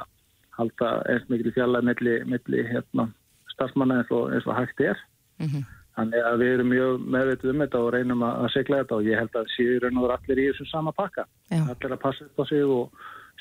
[0.57, 3.07] halda eins mikil fjallað milli, milli hérna,
[3.55, 4.99] starfsmanna eins, eins og hægt er.
[5.39, 5.65] Mm -hmm.
[5.93, 9.05] Þannig að við erum mjög meðvitið um þetta og reynum að, að segla þetta og
[9.05, 11.25] ég held að síður en allir í þessum sama pakka.
[11.49, 11.61] Já.
[11.61, 12.89] Allir að passa upp á sig og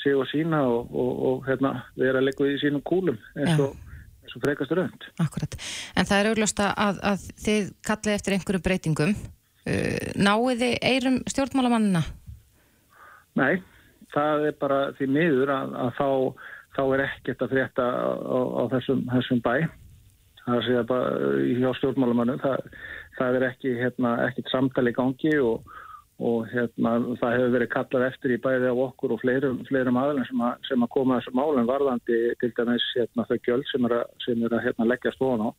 [0.03, 3.77] sig og sína og, og, og hérna, vera að leggja í sínum kúlum eins og,
[4.23, 5.07] eins og frekast raund.
[5.23, 5.57] Akkurat.
[5.97, 9.15] En það er augljósta að, að þið kallið eftir einhverju breytingum.
[9.63, 12.03] Uh, náiði eirum stjórnmálamannina?
[13.39, 13.63] Nei,
[14.13, 16.09] það er bara því miður að, að þá,
[16.77, 19.55] þá er ekkert að frétta á, á þessum, þessum bæ.
[20.43, 22.39] Það er segja bara hjá stjórnmálamannu.
[22.43, 22.69] Það,
[23.19, 25.73] það er ekki, hérna, ekkert samtali gangi og
[26.23, 30.27] og hérna, það hefur verið kallað eftir í bæði af okkur og fleirum, fleirum aðlun
[30.29, 33.97] sem, að, sem að koma þessu málum varðandi til dæmis hérna, þau gjöld sem er
[33.99, 35.51] að, sem er að hérna, leggja stofan á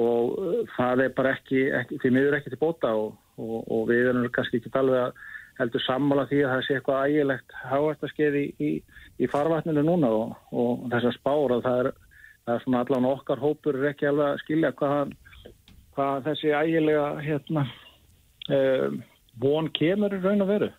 [0.00, 3.86] og uh, það er bara ekki, ekki því miður ekki til bóta og, og, og
[3.90, 5.22] við erum kannski ekki alveg að
[5.60, 8.70] heldur sammála því að það sé eitthvað ægilegt hávægt að skeið í, í,
[9.20, 11.90] í farvatninu núna og, og spár að það er,
[12.46, 15.14] það er svona allan okkar hópur ekki alveg að skilja hvað,
[15.96, 17.66] hvað þessi ægilega hérna
[18.48, 19.00] um,
[19.40, 20.72] von kemur raun og veru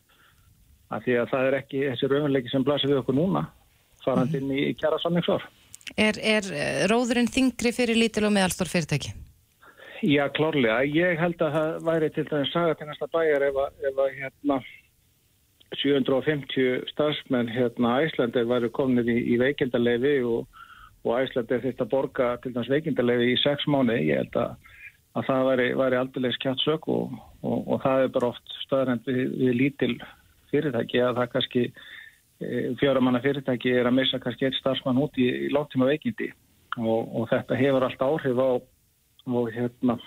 [0.92, 3.48] af því að það er ekki þessi raunleiki sem blasir við okkur núna
[4.04, 5.46] farand inn í kjara samningsvar
[6.00, 9.12] Er, er eh, róðurinn þingri fyrir lítil og meðalstór fyrirtæki?
[10.02, 10.82] Já, klárlega.
[10.88, 14.16] Ég held að það væri til dæmis saga til næsta bæjar ef að, ef að
[14.18, 14.58] hérna
[15.78, 20.50] 750 starfsmenn hérna Æslandir væri komin í, í veikindalegi og,
[21.06, 23.94] og Æslandir þetta borga til dæmis veikindalegi í sex mánu.
[24.02, 24.58] Ég held að
[25.18, 29.08] að það væri, væri aldrei skjátt sök og, og, og það er bara oft stöðrend
[29.08, 29.96] við, við lítil
[30.52, 35.28] fyrirtæki að það kannski e, fjöramanna fyrirtæki er að missa kannski eitt starfsmann út í,
[35.48, 36.32] í láttíma veikindi
[36.80, 38.50] og þetta hefur allt áhrif á
[39.56, 39.98] hérna,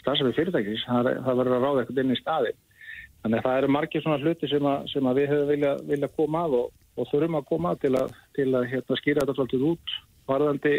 [0.00, 2.52] starfsefið fyrirtækis, það, það verður að ráða eitthvað inn í staði.
[3.22, 6.10] Þannig að það eru margir svona hluti sem, að, sem að við höfum vilja, vilja
[6.16, 6.58] koma að
[6.98, 9.94] og þurfum að koma að til að, til að hérna, skýra þetta svolítið út
[10.28, 10.74] varðandi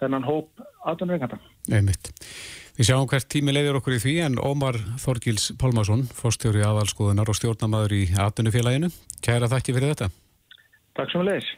[0.00, 1.38] þennan hóp aðtunveikanda.
[1.70, 2.12] Einmitt.
[2.78, 7.36] Við sjáum hvert tími leiður okkur í því en Ómar Þorgils Pálmarsson, fórstjóri aðalskoðunar og
[7.36, 8.88] stjórnamaður í Atunufélaginu.
[9.20, 10.08] Kæra þakki fyrir þetta.
[10.96, 11.50] Takk sem að leiðis.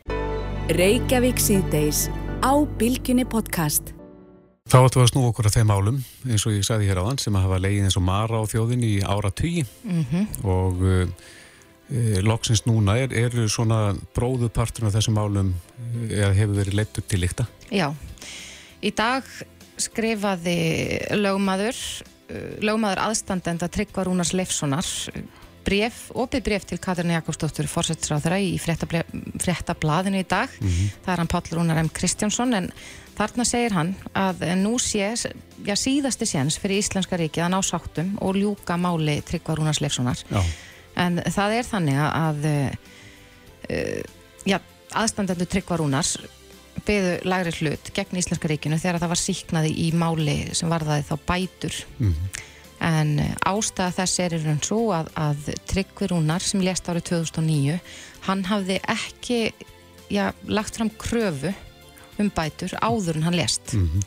[4.70, 5.96] Þá ættum við að snú okkur að þeim álum,
[6.30, 8.44] eins og ég sagði hér á þann, sem að hafa leiðið eins og mara á
[8.46, 10.26] þjóðin í ára tugi mm -hmm.
[10.46, 15.54] og e, loksins núna er, er svona bróðupartur af þessum álum
[16.08, 17.46] eða hefur verið leitt upp til líkta.
[17.70, 17.90] Já,
[18.80, 19.26] í dag
[19.76, 20.56] skrifaði
[21.10, 21.76] lögmaður,
[22.62, 24.86] lögmaður aðstandenda Tryggvar Rúnars Leifssonar
[25.66, 30.50] bref, opið bref til Katrin Jakobsdóttur fórsættisráðara í fréttablaðinu í dag.
[30.60, 30.90] Mm -hmm.
[31.04, 31.88] Það er hann Páll Rúnar M.
[31.88, 32.72] Kristjánsson en
[33.16, 35.12] þarna segir hann að nú sé
[35.66, 40.22] já, síðasti séns fyrir Íslenska ríkið að ná sáttum og ljúka máli Tryggvar Rúnars Leifssonar.
[40.30, 40.42] Já.
[41.02, 42.70] En það er þannig að uh,
[44.48, 44.58] já,
[44.92, 46.16] aðstandendu Tryggvar Rúnars
[46.86, 51.14] beðu lagri hlut gegn Íslenska ríkinu þegar það var síknaði í máli sem varðaði þá
[51.28, 52.40] bætur mm -hmm.
[52.88, 57.10] en eh, ástæða þess er í raun svo að, að Tryggvi Rúnar sem lést árið
[57.12, 57.78] 2009
[58.28, 59.52] hann hafði ekki
[60.48, 61.52] lagt fram kröfu
[62.18, 64.02] um bætur áður en hann lést mm -hmm.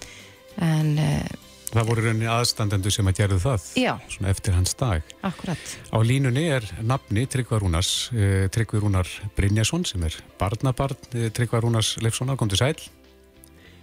[0.62, 1.34] en eh,
[1.76, 3.64] Það voru rauninni aðstandendu sem að gerðu það
[4.08, 5.02] svona eftir hans dag.
[5.28, 5.64] Akkurat.
[5.92, 11.66] Á línunni er nafni Tryggvar Rúnars, eh, Tryggvar Rúnar Brynjason sem er barnabarn eh, Tryggvar
[11.66, 12.38] Rúnars Leifssonar.
[12.38, 12.80] Kom til sæl?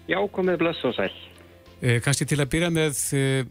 [0.08, 1.12] Já, komið bless og sæl.
[1.82, 3.44] Eh, Kanski til að byrja með eh,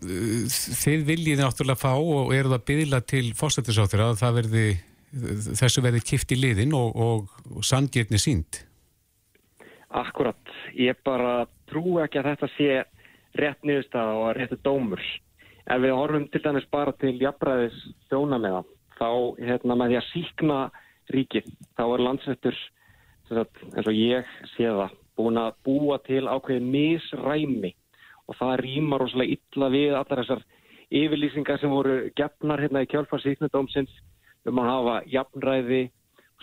[0.80, 4.66] þið viljið náttúrulega fá og eru það byggla til fórstættisáttur að það verði,
[5.60, 8.64] þessu verði kipt í liðin og, og, og sangirni sínd.
[9.92, 10.54] Akkurat.
[10.80, 12.70] Ég bara trú ekki að þetta sé
[13.40, 15.02] rétt niðurstaða og réttu dómur.
[15.68, 17.76] Ef við horfum til dæmis bara til jafnræðis
[18.10, 18.64] þjónalega,
[18.98, 20.58] þá hérna, með því að síkna
[21.12, 22.58] ríkið, þá er landsættur,
[23.32, 27.76] eins og ég sé það, búin að búa til ákveðið misræmi
[28.28, 30.44] og það rýmar rosalega illa við allar þessar
[30.92, 33.94] yfirlýsingar sem voru gefnar hérna í kjálfarsíknudómsins
[34.48, 35.82] um að hafa jafnræði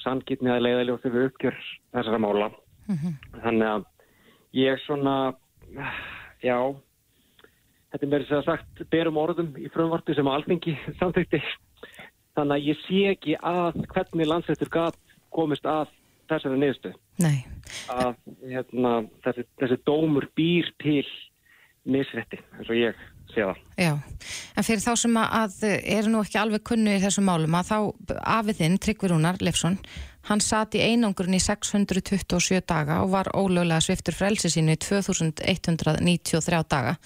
[0.04, 1.60] sanngitni að leiða ljóð þegar uppgjör
[1.96, 2.50] þessara mála.
[2.88, 3.86] Þannig að
[4.56, 5.14] ég svona,
[6.42, 6.56] já,
[7.92, 11.42] þetta er mér sem sagt berum orðum í frumvartu sem alþengi samþykti.
[12.38, 14.98] Þannig að ég sé ekki að hvernig landsættur gat
[15.34, 15.90] komist að
[16.28, 16.92] þessari niðurstu.
[17.24, 17.44] Nei.
[17.92, 18.14] Að
[18.46, 18.92] hérna,
[19.24, 21.04] þessi, þessi dómur býr til
[21.88, 22.98] misrætti, eins og ég
[23.32, 23.62] sé það.
[23.80, 23.92] Já,
[24.56, 27.78] en fyrir þá sem að eru nú ekki alveg kunnu í þessum málum að þá
[28.38, 29.78] afiðinn, Tryggvi Rúnar Leifsson,
[30.28, 36.62] hann satt í einangurinn í 627 daga og var ólöglega sviftur frelsi sínu í 2193
[36.68, 36.96] daga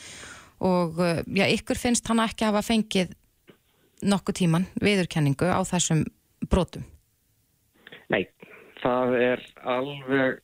[0.62, 3.12] og já, ykkur finnst hann ekki hafa fengið
[4.02, 6.04] nokkuð tíman viðurkenningu á þessum
[6.50, 6.84] brotum?
[8.10, 8.26] Nei,
[8.82, 10.40] það er alveg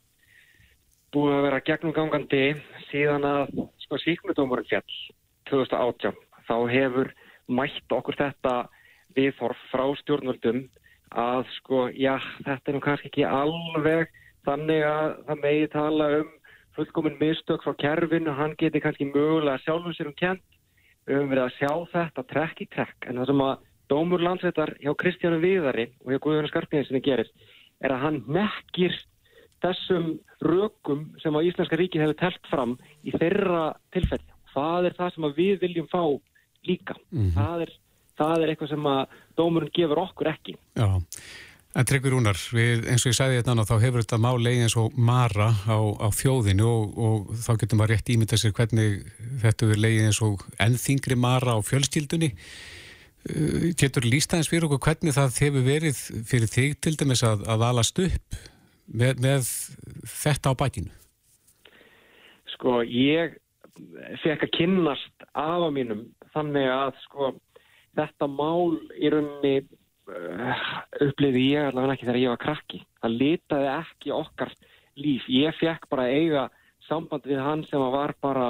[1.14, 2.42] búið að vera gegnumgangandi
[2.90, 3.54] síðan að
[3.85, 4.98] sko síknudómurinn fjall
[5.50, 7.12] 2018 þá hefur
[7.48, 8.54] mætt okkur þetta
[9.16, 10.66] viðhorf frá stjórnvöldum
[11.11, 14.12] að sko, já, þetta er nú kannski ekki alveg
[14.49, 16.35] þannig að það megi tala um
[16.77, 20.44] fullkominn mistök frá kerfinu, hann geti kannski mögulega sjálfum sér um kent
[21.09, 24.75] við höfum verið að sjá þetta trekk í trekk en það sem að dómur landsveitar
[24.83, 27.31] hjá Kristjánu Viðari og hjá Guðjónu Skarpíðinsinni gerir
[27.81, 28.97] er að hann nekkir
[29.62, 30.11] þessum
[30.44, 34.35] rökum sem að Íslenska ríki hefur telt fram í þeirra tilfelli.
[34.53, 36.03] Það er það sem við viljum fá
[36.66, 36.97] líka.
[37.11, 37.33] Mm -hmm.
[37.37, 37.73] það, er,
[38.18, 40.57] það er eitthvað sem að dómurinn gefur okkur ekki.
[40.78, 40.88] Já,
[41.78, 44.98] en Tryggvi Rúnar, við, eins og ég sagði þetta þá hefur þetta máli eins og
[45.11, 49.00] mara á, á þjóðinu og, og þá getur maður rétt ímynda sér hvernig
[49.44, 52.35] þetta er leiðið eins og ennþingri mara á fjölskyldunni.
[53.78, 57.98] Getur lístaðins fyrir okkur hvernig það hefur verið fyrir þig til dæmis að, að alast
[58.00, 58.38] upp
[58.88, 59.50] með, með
[60.09, 60.94] þetta á bækinu?
[62.54, 63.37] Sko, ég
[64.22, 67.33] fekk að kynnast afa mínum þannig að sko,
[67.98, 70.64] þetta mál í rauninni uh,
[71.08, 72.80] uppliði ég allavega ekki þegar ég var krakki.
[73.02, 74.54] Það litaði ekki okkar
[74.98, 75.28] líf.
[75.32, 76.48] Ég fekk bara eiga
[76.88, 78.48] samband við hann sem var bara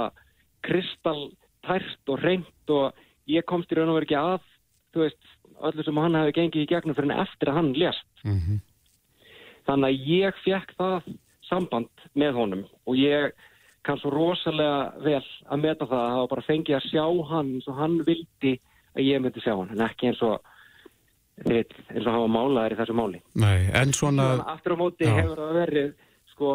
[0.66, 4.46] kristaltært og reynd og ég komst í raun og verið ekki að,
[4.94, 5.28] þú veist,
[5.68, 8.08] öllu sem hann hefði gengið í gegnum fyrir en eftir að hann lést.
[8.24, 8.60] Mm -hmm.
[9.68, 11.12] Þannig að ég fekk það
[11.48, 13.32] samband með honum og ég
[13.82, 17.78] kann svo rosalega vel að meta það að bara fengi að sjá hann eins og
[17.78, 18.58] hann vildi
[18.98, 20.38] að ég myndi sjá hann en ekki eins og
[21.46, 23.20] eins og hafa málaðir í þessu máli.
[23.38, 24.30] Nei, en svona...
[24.54, 25.14] Aftur á móti já.
[25.20, 25.90] hefur það verið
[26.32, 26.54] sko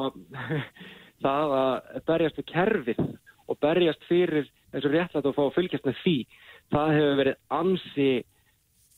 [1.24, 3.04] það að berjast við kerfið
[3.48, 6.16] og berjast fyrir þessu réttlætt og fá að fylgjast með því
[6.74, 8.10] það hefur verið ansi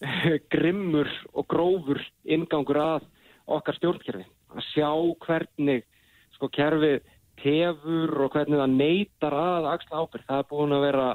[0.54, 3.10] grimmur og grófur ingangur að
[3.46, 4.90] okkar stjórnkerfi að sjá
[5.26, 5.86] hvernig
[6.36, 7.04] sko kerfið
[7.42, 10.26] tefur og hvernig það neytar að axla ábyrg.
[10.28, 11.08] Það er búin að vera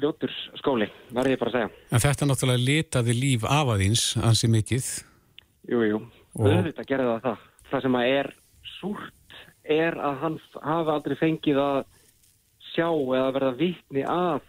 [0.00, 1.70] ljótur skóli, verði ég bara að segja.
[1.90, 4.90] En þetta náttúrulega litaði líf af aðeins, ansi mikið.
[5.70, 6.02] Jú, jú,
[6.36, 6.46] og...
[6.46, 7.48] auðvitað gerði það það.
[7.70, 8.30] Það sem að er
[8.76, 9.36] súrt
[9.70, 11.82] er að hann hafa aldrei fengið að
[12.72, 14.40] sjá eða verða vitni að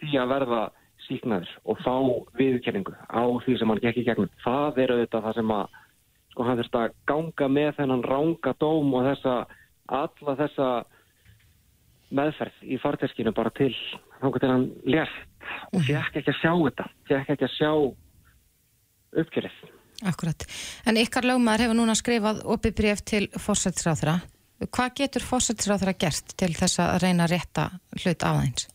[0.00, 0.62] því að verða
[1.04, 1.94] síknaður og fá
[2.38, 4.32] viðkenningu á því sem hann gekk í gegnum.
[4.44, 5.78] Það er auðvitað það sem að
[6.32, 9.34] sko hann þurft að ganga með þennan ránga dóm og þessa
[10.00, 10.68] alla þessa
[12.14, 13.72] meðferð í farteskinu bara til
[14.20, 17.72] þá til hann lért og fekk ekki að sjá þetta, fekk ekki að sjá
[19.24, 19.56] uppgjörið.
[20.10, 20.46] Akkurat.
[20.88, 24.18] En ykkar lögmaður hefur núna skrifað opið bref til fórsættisráþra.
[24.64, 27.66] Hvað getur fórsættisráþra gert til þess að reyna að rétta
[28.02, 28.68] hlut af þeins?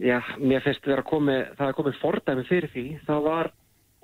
[0.00, 2.84] Já, mér finnst vera komið, það er komið fordæmi fyrir því.
[3.04, 3.50] Það var,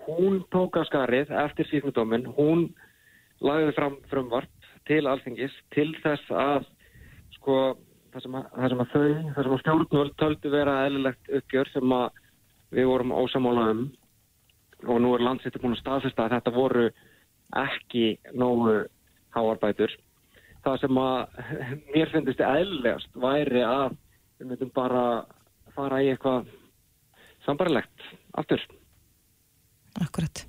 [0.05, 2.67] hún tók að skarið eftir síknudóminn, hún
[3.41, 6.69] lagði fram frumvart til alþingis til þess að
[7.47, 7.77] sko
[8.11, 11.71] það sem að, það sem að þau, það sem að stjórnvöld töldu vera eðlilegt uppgjör
[11.71, 12.23] sem að
[12.75, 13.85] við vorum ósamála um
[14.91, 16.89] og nú er landsettur búin að staðfesta að þetta voru
[17.63, 18.75] ekki nógu
[19.37, 19.95] háarbætur.
[20.67, 21.39] Það sem að
[21.95, 23.95] mér finnst eðlilegast væri að
[24.41, 25.05] við myndum bara
[25.77, 26.51] fara í eitthvað
[27.47, 28.65] sambarilegt aftur.
[30.03, 30.43] Akkurat.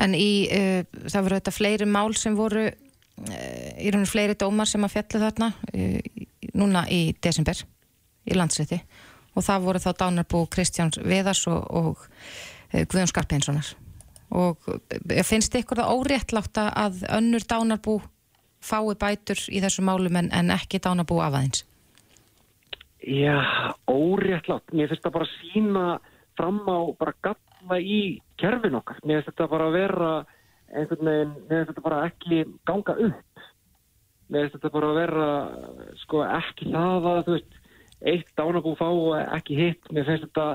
[0.00, 2.70] En í, uh, það voru þetta fleiri mál sem voru
[3.20, 5.50] í rauninu fleiri dómar sem að fjallu þarna
[6.54, 7.58] núna í desember
[8.26, 8.80] í landsrétti.
[9.38, 12.08] Og það voru þá dánarbú Kristjáns Veðars og, og
[12.72, 13.74] Guðjón Skarpeinssonar
[14.30, 14.62] og
[15.26, 17.98] finnst ykkur það óréttlátt að önnur dánarbú
[18.62, 21.64] fái bætur í þessu málum en, en ekki dánarbú af aðeins?
[23.00, 23.40] Já,
[23.88, 24.70] óréttlátt.
[24.76, 25.84] Mér finnst það bara sína
[26.38, 29.00] fram á bara galla í kerfin okkar.
[29.04, 30.10] Mér finnst þetta bara vera
[30.70, 33.29] einhvern veginn, mér finnst þetta bara ekki ganga upp
[34.30, 35.28] finnst þetta bara að vera
[36.04, 37.58] sko ekki það að þú veist
[38.00, 40.46] eitt dánabú fá og ekki hitt mér finnst þetta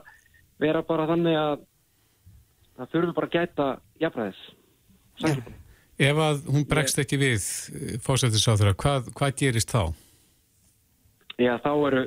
[0.64, 1.56] vera bara þannig að
[2.76, 3.68] það þurfur bara að gæta
[4.02, 4.44] jafnræðis
[5.22, 5.62] sanngirni.
[5.96, 7.46] Ef að hún bregst ekki við
[8.04, 9.96] fósættisáþurra, hvað, hvað gerist þá?
[11.40, 12.02] Já, þá eru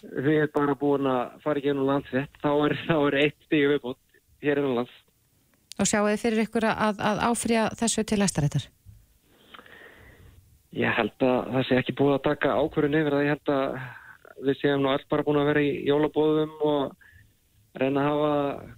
[0.00, 3.68] við erum bara búin að fara ekki ennum landsett, þá er, þá er eitt stíu
[3.74, 4.00] viðbútt
[4.46, 4.94] hér ennum lands.
[5.78, 8.68] Og sjáu þið fyrir ykkur að, að áfrýja þessu til hæstaréttar?
[10.76, 13.24] Ég held að það sé ekki búið að taka ákvörðun yfir það.
[13.24, 13.78] Ég held að
[14.48, 18.34] við séum nú allt bara búin að vera í jólabóðum og reyna að hafa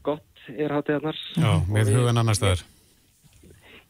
[0.06, 1.18] gott yfir hátíðarnar.
[1.34, 2.62] Já, með hugan annar staðar.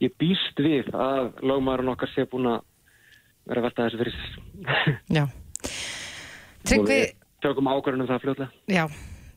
[0.01, 2.63] Ég býst við að lögmaðurinn okkar sé búin að
[3.51, 4.41] vera að velta þessu fyrir sér.
[5.19, 5.25] Já.
[6.71, 7.01] Tryggvi...
[7.41, 8.51] Tökum ákvörðunum það fljóðlega.
[8.69, 8.83] Já,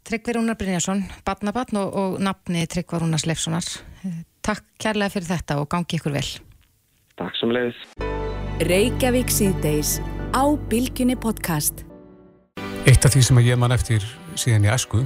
[0.04, 3.68] Tryggvi Rúnar Brynjarsson, badnabatn og, og nafni Tryggva Rúnars Leifssonar.
[4.44, 6.26] Takk kærlega fyrir þetta og gangi ykkur vel.
[7.20, 7.80] Takk sem leiðis.
[8.66, 9.98] Reykjavík síðdeis
[10.34, 11.84] á Bilginni podcast.
[12.90, 14.04] Eitt af því sem ég man eftir
[14.40, 15.04] síðan í esku,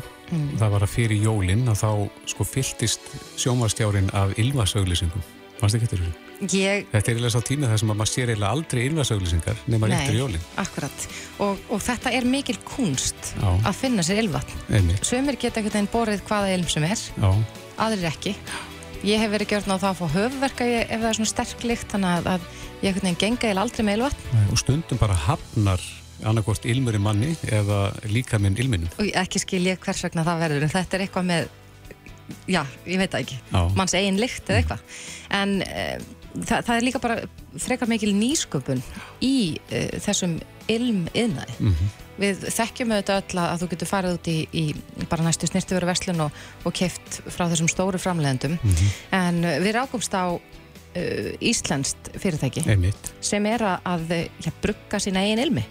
[0.58, 1.90] það var að fyrir jólinn að þá
[2.32, 5.26] sko fylltist sjómarstjárin af ylvasauglýsingum.
[5.58, 6.24] Fannst ekki eftir þessu?
[6.54, 9.88] Ég, Þetta er eiginlega sá tími þar sem að maður sér eiginlega aldrei ylvasauglýsingar nema
[9.90, 10.44] réttur nei, jólinn.
[10.62, 11.06] akkurat.
[11.42, 13.48] Og, og þetta er mikil kunst Já.
[13.66, 14.60] að finna sér ylvatn.
[14.70, 17.32] Einmitt, Sumir geta ekkert einn borið hvaða ilm sem er, já,
[17.88, 18.36] aðrir ekki.
[19.06, 21.88] Ég hef verið gjörn á það að fá höfverka ef það er svona sterk lykt,
[21.92, 22.48] þannig að, að
[22.82, 24.42] ég ekkert einn genga eða aldrei með ylvatn.
[24.50, 25.84] og stundum bara hafnar
[26.26, 28.90] annarkvort ilmur í manni eða líka minn ilminum.
[28.98, 31.50] Og ekki skil ég hvers vegna það verður, en þetta er eitthvað með,
[32.50, 33.60] já, ég veit það ekki, Já.
[33.78, 34.98] manns eigin lykt eða eitthvað.
[35.38, 35.86] En e,
[36.42, 37.20] það, það er líka bara
[37.68, 38.82] frekar mikil nýsköpun
[39.22, 39.36] í
[39.70, 40.40] e, þessum
[40.74, 41.60] ilm yðnaði.
[42.18, 44.64] Við þekkjum auðvitað öll að þú getur farið út í, í
[45.10, 48.58] bara næstu snirtiveru verslun og, og keft frá þessum stóru framleiðendum.
[49.16, 55.02] En eh, við rákumst á uh, Íslenskt fyrirtæki Einmitt, sem er að, að já, brugga
[55.04, 55.66] sína eigin ilmi.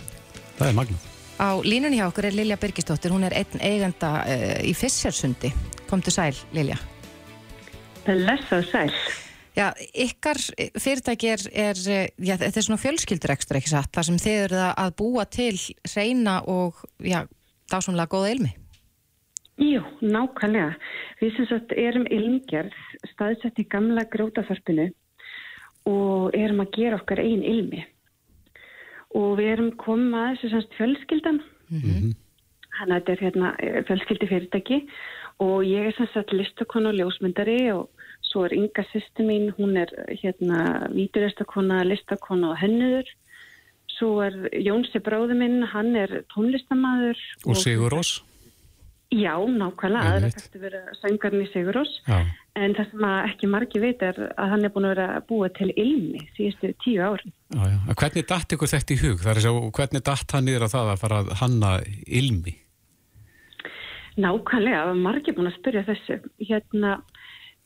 [0.60, 1.04] það er magnum.
[1.36, 5.52] Á línunni hjá okkur er Lilja Birgisdóttir, hún er einn eigenda uh, í Fissersundi.
[5.90, 6.78] Komdu sæl, Lilja.
[8.06, 8.92] Blessa og sæl.
[9.56, 10.36] Já, ykkar
[10.76, 14.60] fyrirtæki er, er eh, já, þetta er svona fjölskyldurekstur, ekki satt, þar sem þið eru
[14.68, 15.54] að búa til
[15.94, 17.22] reyna og, já,
[17.72, 18.52] dásamlega góða ilmi.
[19.56, 20.76] Jú, nákvæmlega.
[21.22, 22.76] Við sem sagt erum ilmgerð
[23.14, 24.90] staðsett í gamla grótaþorpinu
[25.88, 27.80] og erum að gera okkar einn ilmi.
[29.16, 31.40] Og við erum komið að þessu semst fjölskyldan.
[31.70, 34.82] Þannig að þetta er hérna eh, fjölskyldi fyrirtæki
[35.40, 37.95] og ég er sem sagt listakona og ljósmyndari og
[38.36, 39.88] svo er Inga sýstu mín, hún er
[40.20, 43.08] hérna víturistakona, listakona og hennuður.
[43.96, 47.16] Svo er Jónsi bróði minn, hann er tónlistamæður.
[47.48, 48.18] Og Sigur Rós?
[49.14, 50.36] Já, nákvæmlega, aðra Einmitt.
[50.36, 52.26] þarftu vera söngarni Sigurós Já.
[52.58, 55.26] en það sem að ekki margi veit er að hann er búin að vera að
[55.30, 57.30] búa til ilmi síðustu tíu ári.
[57.54, 57.78] Já, já.
[57.94, 59.22] Hvernig datt ykkur þetta í hug?
[59.22, 61.72] Að segja, hvernig datt hann niður á það að fara að hanna
[62.20, 62.56] ilmi?
[64.16, 66.18] Nákvæmlega, margi búin að spyrja þessu.
[66.42, 66.98] Hérna,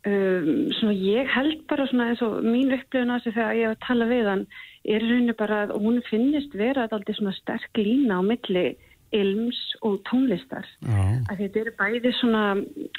[0.09, 3.76] um, svona ég held bara svona eins og mín upplifun að þessu þegar ég hef
[3.76, 4.46] að tala við hann
[4.84, 8.66] er rauninu bara að hún finnist vera alltaf svona sterk lína á milli
[9.11, 10.66] ilms og tónlistar.
[10.86, 12.42] Já, að þetta eru bæði svona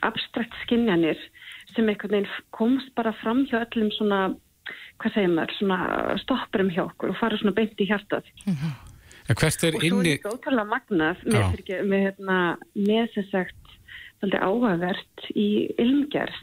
[0.03, 1.19] abstrakt skinjanir
[1.71, 4.21] sem einhvern veginn komst bara fram hjá öllum svona,
[4.99, 7.87] hvað segir maður, svona stoppurum hjá okkur og fara svona beint í
[9.39, 12.37] hvert er Og svo er þetta ótrúlega magnað með, með, hérna,
[12.75, 13.75] með sem sagt,
[14.43, 15.49] áhugavert í
[15.81, 16.41] ilmgerð.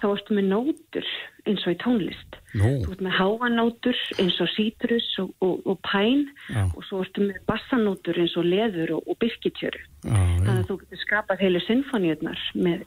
[0.00, 1.08] Þá ertu með nótur
[1.48, 2.36] eins og í tónlist.
[2.56, 6.64] Nú, Þú ert með háanótur eins og sítrus og, og, og pæn Já.
[6.66, 9.82] og svo ertu með bassanótur eins og leður og, og byrkitjöru.
[10.06, 12.86] Þannig að þú getur skapað heilu sinfoníunar með.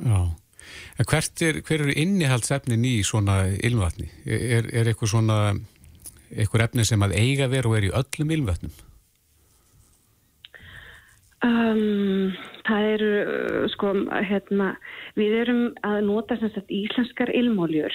[0.00, 4.10] En hvert er, hver eru innihaldsefnin í svona ilmvatni?
[4.26, 5.38] Er, er eitthvað svona,
[6.34, 8.74] eitthvað efni sem að eiga vera og er í öllum ilmvatnum?
[11.40, 12.34] Um,
[12.68, 13.94] það eru, uh, sko,
[14.28, 14.74] hérna,
[15.16, 17.94] við erum að nota sem sagt íslenskar ilmóljur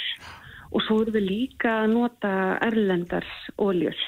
[0.72, 2.32] og svo erum við líka að nota
[2.66, 3.28] erlendar
[3.62, 4.00] óljur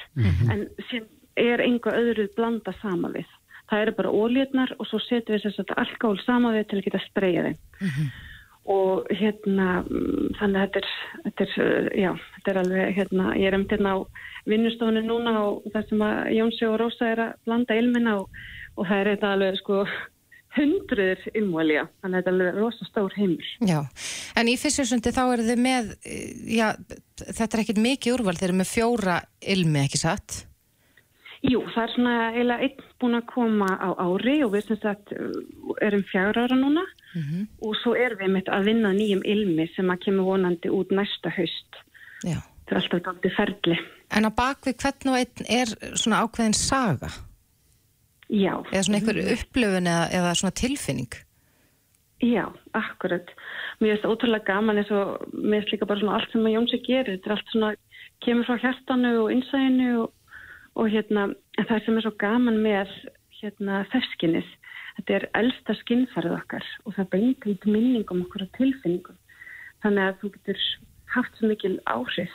[0.50, 1.06] en sem
[1.38, 3.28] er enga öðru blanda sama við.
[3.70, 6.84] Það eru bara óljurnar og svo setjum við sem sagt alkohol sama við til að
[6.88, 7.58] geta spreyja þeim.
[8.68, 10.88] Og hérna, mm, þannig að þetta er,
[11.24, 13.98] þetta er, já, þetta er alveg, hérna, ég er um hérna á
[14.48, 18.28] vinnustofinu núna og það sem að Jónsi og Rósa er að blanda ilmina og,
[18.78, 19.82] og það er þetta alveg, sko,
[20.58, 23.48] hundruður ilmvalja, þannig að þetta er alveg rosa stór heimur.
[23.68, 23.80] Já,
[24.40, 26.68] en í Fissersundi þá eru þið með, eh, já,
[27.24, 29.18] þetta er ekkit mikið úrval, þeir eru með fjóra
[29.54, 30.44] ilmi, ekki satt?
[31.46, 35.12] Jú, það er svona eiginlega einn búin að koma á ári og við sem sagt
[35.14, 35.28] uh,
[35.86, 36.82] erum fjár ára núna
[37.62, 41.30] og svo erum við mitt að vinna nýjum ilmi sem að kemur vonandi út næsta
[41.36, 41.78] haust.
[42.26, 42.40] Já.
[42.66, 43.78] Þetta er alltaf dálítið ferli.
[44.18, 47.12] En að bakvið hvern og einn er svona ákveðin saga,
[48.28, 48.52] Já.
[48.72, 51.12] eða svona einhver upplöfun eða, eða svona tilfinning?
[52.20, 53.28] Já, akkurat.
[53.80, 56.54] Mér finnst það ótrúlega gaman eins og mér finnst líka bara svona allt sem að
[56.56, 57.12] Jónsi gerir.
[57.14, 57.70] Þetta er allt svona,
[58.26, 60.10] kemur frá hjartanu og innsæðinu og,
[60.76, 62.90] og hérna, en það sem er svo gaman með
[63.38, 64.48] hérna feskinnis,
[64.98, 69.18] þetta er elsta skinnfærið okkar og það bengir til minningum okkur og tilfinningum.
[69.84, 70.64] Þannig að þú getur
[71.14, 72.34] haft svo mikil áhrif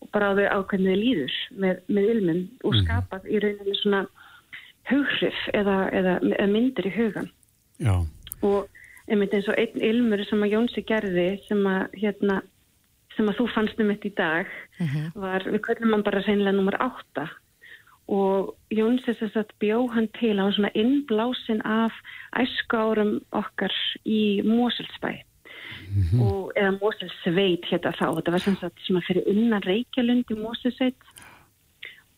[0.00, 2.80] og bara á þau ákveðnið líður með, með ilminn og Mhm.
[2.86, 4.06] skapað í rauninni svona
[4.90, 7.30] hughrif eða, eða, eða myndir í hugan
[7.78, 7.94] Já,
[8.42, 8.68] og
[9.08, 12.40] einmitt eins og einn ilmur sem að Jónsi gerði sem að hérna
[13.18, 14.50] sem að þú fannst um þetta í dag
[15.18, 17.26] var, við kvöldum hann bara reynilega nummer átta.
[18.08, 21.96] Og Jónsi þess að bjó hann til á svona innblásin af
[22.38, 23.74] æsku árum okkar
[24.08, 25.18] í Moselsbæ
[26.20, 30.38] og, eða Moselsveit hérna þá, þetta var sem sagt sem að fyrir innan Reykjalund í
[30.40, 31.12] Moselsveit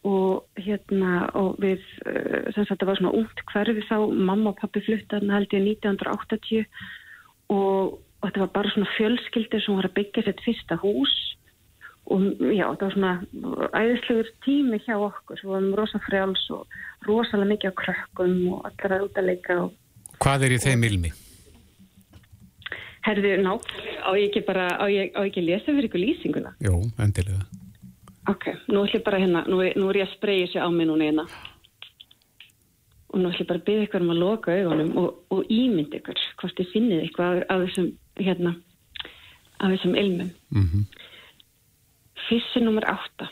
[0.06, 4.60] og hérna og við, uh, sem sagt það var svona ungt hverfi þá, mamma og
[4.60, 6.64] pappi fluttan held ég 1980
[7.52, 11.16] og, og þetta var bara svona fjölskyldir sem var að byggja sitt fyrsta hús.
[12.10, 13.12] Og já, þetta var svona
[13.76, 15.44] æðislegur tími hjá okkur.
[15.44, 19.58] Við varum rosa frjáls og rosalega mikið á krökkum og allar að út að leika
[19.66, 19.76] og
[20.20, 21.12] hvað er í þeim ilmi?
[23.06, 23.54] herðu, ná,
[24.04, 26.52] á ég ekki bara á ég, á ég ekki lesa fyrir ykkur lýsinguna?
[26.60, 27.46] Jó, endilega.
[28.28, 30.88] Ok, nú ætlum ég bara hérna, nú, nú er ég að spreyja sér á mig
[30.88, 31.26] núna hérna.
[33.10, 35.94] Og nú ætlum ég bara að byggja ykkur um að loka augunum og, og ímynd
[36.00, 38.56] ykkur hvort þið finnið eitthvað af, þessum, hérna,
[39.58, 40.34] af þessum ilmum.
[40.54, 40.84] Mm
[42.30, 43.26] Fissi nummer átta.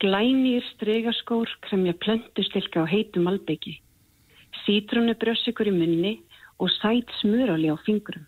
[0.00, 3.74] Glænýr stregaskór kremja plöntustilka á heitum albyggi.
[4.64, 6.12] Sítrónu bröss ykkur í munni
[6.56, 8.24] og sæt smurali á fingrum.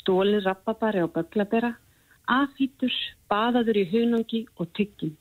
[0.00, 1.74] Stólið rappabari á böglabera,
[2.28, 2.92] afhýtur,
[3.30, 5.14] baðaður í hunangi og tyggin.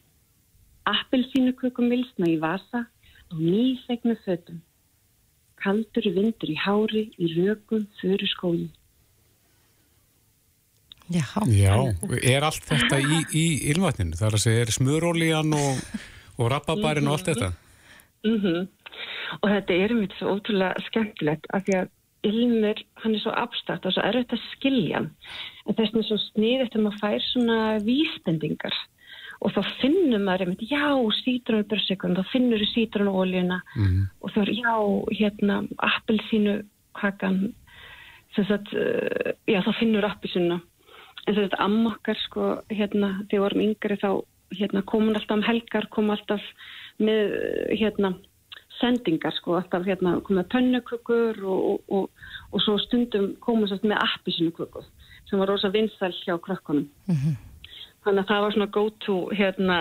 [0.89, 4.61] Appelsínukökum vilsna í vasa á nýsegnu fötum.
[5.59, 8.69] Kaldur vindur í hári í rökum fyrir skóin.
[11.09, 11.73] Já, Já,
[12.21, 14.13] er allt þetta í, í ilmvatninu?
[14.13, 15.79] Það er að segja, er smurólían og,
[16.37, 17.53] og rabbabarinn og allt þetta?
[18.27, 18.67] Mm
[19.39, 21.89] Og þetta er mitt svo ótrúlega skemmtilegt af því að
[22.27, 25.11] ilmur, hann er svo abstrakt og svo erfitt að skilja hann.
[25.65, 28.79] En þess vegna er svo sniðið þegar maður fær svona vísbendingar
[29.39, 30.89] og þá finnur maður einmitt, já,
[31.21, 34.09] sítrónubörsikun, þá finnur þú sítrónuóljuna Mm.
[34.21, 34.75] og þá er, já,
[35.15, 37.53] hérna, appelsínu kakan,
[38.35, 40.59] sem sagt, uh, já, þá finnur appelsínu.
[41.27, 44.25] En sem sagt, amma okkar, sko, hérna, þegar við vorum yngri þá,
[44.59, 46.41] hérna, komun alltaf um helgar, kom alltaf
[46.99, 48.15] með, uh, hérna,
[48.79, 54.01] sendingar, sko, alltaf, hérna, komið pönnukökur og, og, og, og svo stundum komum sérst með
[54.05, 54.87] appelsínu kökur,
[55.29, 56.87] sem var rosa vinsæl hjá krökkunum.
[58.05, 59.77] Þannig að það var svona go to hérna,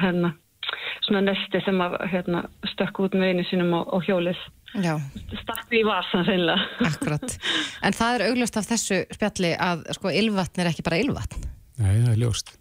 [0.00, 0.32] hérna
[1.04, 4.40] svona nesti sem að hérna, stökk út með einu sínum á, á hjólið.
[4.80, 4.94] já,
[5.42, 6.64] Stakk í vasan reynilega.
[6.88, 7.36] akkurat.
[7.84, 11.44] En það er augljóst af þessu spjalli að sko ylvatn er ekki bara ylvatn.
[11.78, 12.54] Nei, það er ljóst.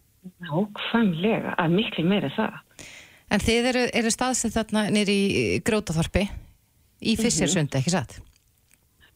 [0.44, 2.60] Nákvæmlega, að miklu meira það.
[3.34, 6.28] En þið eru, eru staðsett þarna nýri í Grótaþorpi
[7.02, 8.20] í Fissirsundi, ekki satt?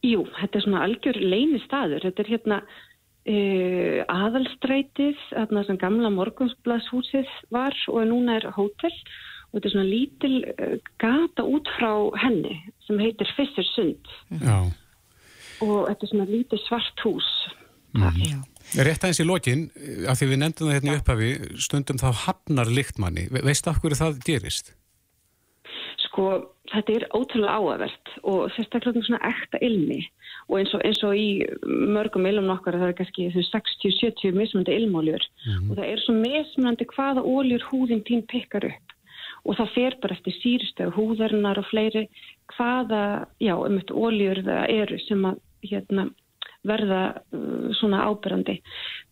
[0.05, 2.05] Jú, þetta er svona algjör leini staður.
[2.07, 9.57] Þetta er hérna uh, aðalstrætið, þarna sem gamla morgunsbladshúsið var og núna er hótel og
[9.59, 11.91] þetta er svona lítil uh, gata út frá
[12.25, 12.57] henni
[12.87, 14.11] sem heitir Fissirsund
[14.41, 14.59] Já.
[15.61, 17.31] og þetta er svona lítið svart hús.
[17.97, 18.41] Já.
[18.75, 19.63] Rétt aðeins í lokin,
[20.11, 21.29] af því við nefndum það hérna í upphafi,
[21.63, 23.29] stundum þá hafnar lyktmanni.
[23.31, 24.73] Ve veistu af hverju það gerist?
[26.03, 26.27] Sko,
[26.73, 30.01] þetta er ótrúlega áavert og sérstaklega svona ekta ilmi.
[30.47, 34.77] Og eins og, eins og í mörgum ilmum okkar það er kannski þú 60-70 mismunandi
[34.79, 35.25] ilmóljur
[35.57, 38.95] og það er svo mismunandi hvaða óljur húðin tín pikkar upp.
[39.47, 42.07] Og það fer bara eftir sírstöðu húðarinnar og fleiri
[42.55, 46.07] hvaða, já, um þetta óljur það eru sem að hérna,
[46.69, 48.57] verða uh, svona ábyrrandi.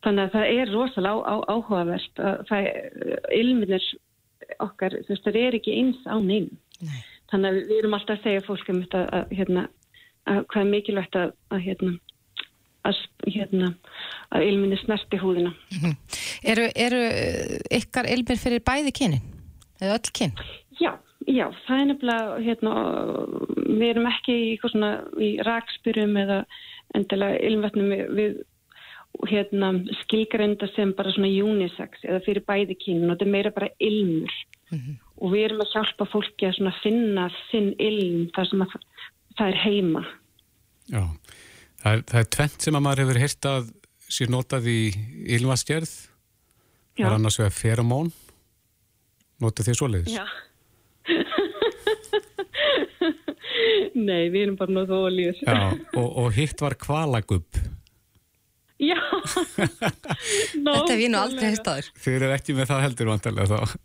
[0.05, 2.69] Þannig að það er rosalega áhugavert að það,
[3.39, 3.87] ilminir
[4.63, 6.49] okkar, þú veist, það er ekki eins á neinn.
[6.85, 6.99] Nei.
[7.31, 9.63] Þannig að við erum alltaf að segja fólkum þetta að, hérna,
[10.29, 11.93] að hvað er mikilvægt að, að hérna,
[12.85, 13.71] að, hérna,
[14.35, 15.55] að ilminni snerti húðina.
[16.45, 17.01] Eru, eru
[17.73, 19.25] ykkar ylmir fyrir bæði kynin?
[19.81, 20.35] Eða öll kyn?
[20.77, 20.91] Já,
[21.25, 22.73] já, það er nefnilega, hérna,
[23.65, 24.51] við erum ekki í,
[25.25, 26.43] í rakspyrum eða
[26.97, 28.35] endilega ilmvetnum við, við
[29.31, 29.71] hérna,
[30.03, 34.33] skilgreinda sem bara svona unisex eða fyrir bæði kynin og þetta er meira bara ilmur
[35.15, 38.75] og við erum að hjálpa fólki að svona finna sinn ilm þar sem að
[39.37, 40.03] það er heima.
[40.91, 41.03] Já.
[41.81, 43.71] Það er, það er tvent sem að maður hefur heyrt að
[44.15, 44.79] sér notað í
[45.37, 45.95] ylvaskjörð.
[46.95, 48.11] Það er annars vegar feromón.
[49.43, 50.15] Notið þið svoleiðis?
[50.15, 50.25] Já.
[53.95, 55.41] Nei, við erum bara nóðu ólíus.
[55.45, 57.63] Já, og, og hitt var kvalagub.
[58.81, 58.99] Já.
[60.65, 61.91] Þetta hef ég nú aldrei hefst aður.
[62.03, 63.77] Þið eru ekki með það heldur vantarlega þá.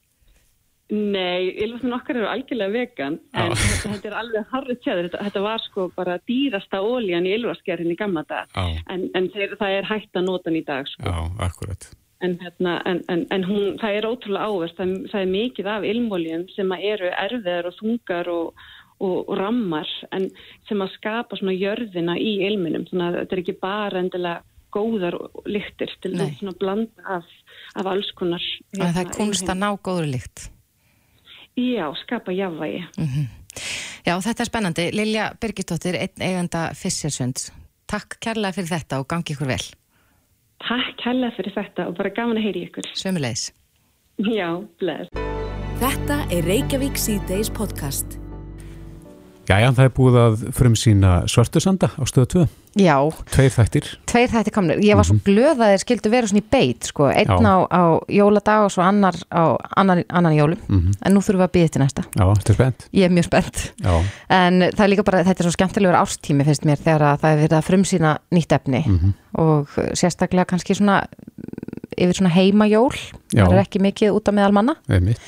[0.90, 5.06] Nei, ylvarsinn okkar eru algjörlega vegan, en þetta, þetta er alveg harrið tjáður.
[5.06, 8.80] Þetta, þetta var sko bara dýrasta ólíjan í ylvarskerðin í gamla dag, Já.
[8.90, 11.04] en, en þeir, það er hægt að nota hann í dag sko.
[11.06, 11.86] Já, akkurat.
[12.26, 15.86] En, hérna, en, en, en hún, það er ótrúlega ávert, það, það er mikið af
[15.92, 18.66] ilmóljum sem að eru erfiðar og þungar og,
[19.01, 20.28] og, rammar en
[20.68, 25.16] sem að skapa svona jörðina í ilminum, þannig að þetta er ekki bara endilega góðar
[25.51, 26.28] lyktir til Nei.
[26.28, 27.34] þess að blanda af,
[27.80, 28.44] af alls konar.
[28.70, 30.46] Þannig að það er hérna, kunst að ná góður lykt.
[31.59, 32.84] Já, skapa jafnvægi.
[34.07, 34.86] Já, þetta er spennandi.
[34.96, 37.51] Lilja Birgisdóttir, einn eiganda Fischersunds.
[37.90, 39.62] Takk kærlega fyrir þetta og gangi ykkur vel.
[40.61, 42.88] Takk hella fyrir þetta og bara gaman að heyri ykkur.
[42.96, 43.51] Sömulegis.
[44.20, 44.48] Já,
[44.80, 45.12] bless.
[45.80, 48.20] Þetta er Reykjavík C-Days podcast.
[49.51, 52.42] Jæja, það er búið að frumsýna Svörtusanda á stöðu 2.
[52.78, 52.94] Já,
[53.34, 53.86] Tveir þættir.
[54.07, 54.78] tveir þætti komnir.
[54.86, 57.09] Ég var svo glöð að þeir skildu vera svona í beit, sko.
[57.11, 57.48] Einn Mhm.
[57.51, 60.59] Á, á jóladag og svo annar á annan, annan jólum.
[60.68, 60.92] Mhm.
[61.03, 62.03] En nú þurfum við að býða til næsta.
[62.14, 62.86] Já, þetta er spennt.
[62.94, 63.72] Ég er mjög spennt.
[63.82, 67.20] Já, En það er líka bara, þetta er svo skemmtilegur ástími finnst mér þegar að
[67.20, 69.14] það er verið að frumsýna nýtt efni Mhm.
[69.34, 69.66] og
[69.98, 71.07] sérstaklega kannski svona
[71.98, 72.94] yfir svona heimajól.
[73.34, 73.46] Já.
[73.48, 74.76] Það er ekki mikið út á meðal manna.
[74.88, 75.18] einmitt.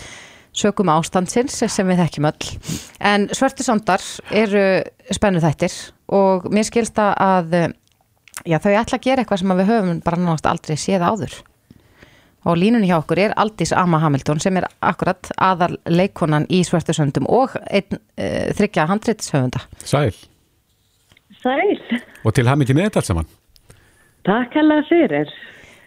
[0.53, 2.49] Sökum ástandsins sem við þekkjum öll.
[3.01, 4.65] En svörtusandar eru
[5.15, 5.77] spennu þættir
[6.13, 7.57] og mér skilst það að
[8.45, 11.39] já, þau ætla að gera eitthvað sem við höfum bara náttúrulega aldrei séð áður.
[12.43, 17.29] Og línunni hjá okkur er Aldís Amma Hamilton sem er akkurat aðal leikonan í svörtusöndum
[17.31, 19.63] og einn uh, þryggja handritshöfunda.
[19.87, 20.11] Sæl.
[21.43, 21.79] Sæl,
[22.27, 23.31] Og til hamingi með þetta allt saman.
[24.27, 25.31] takk hella fyrir.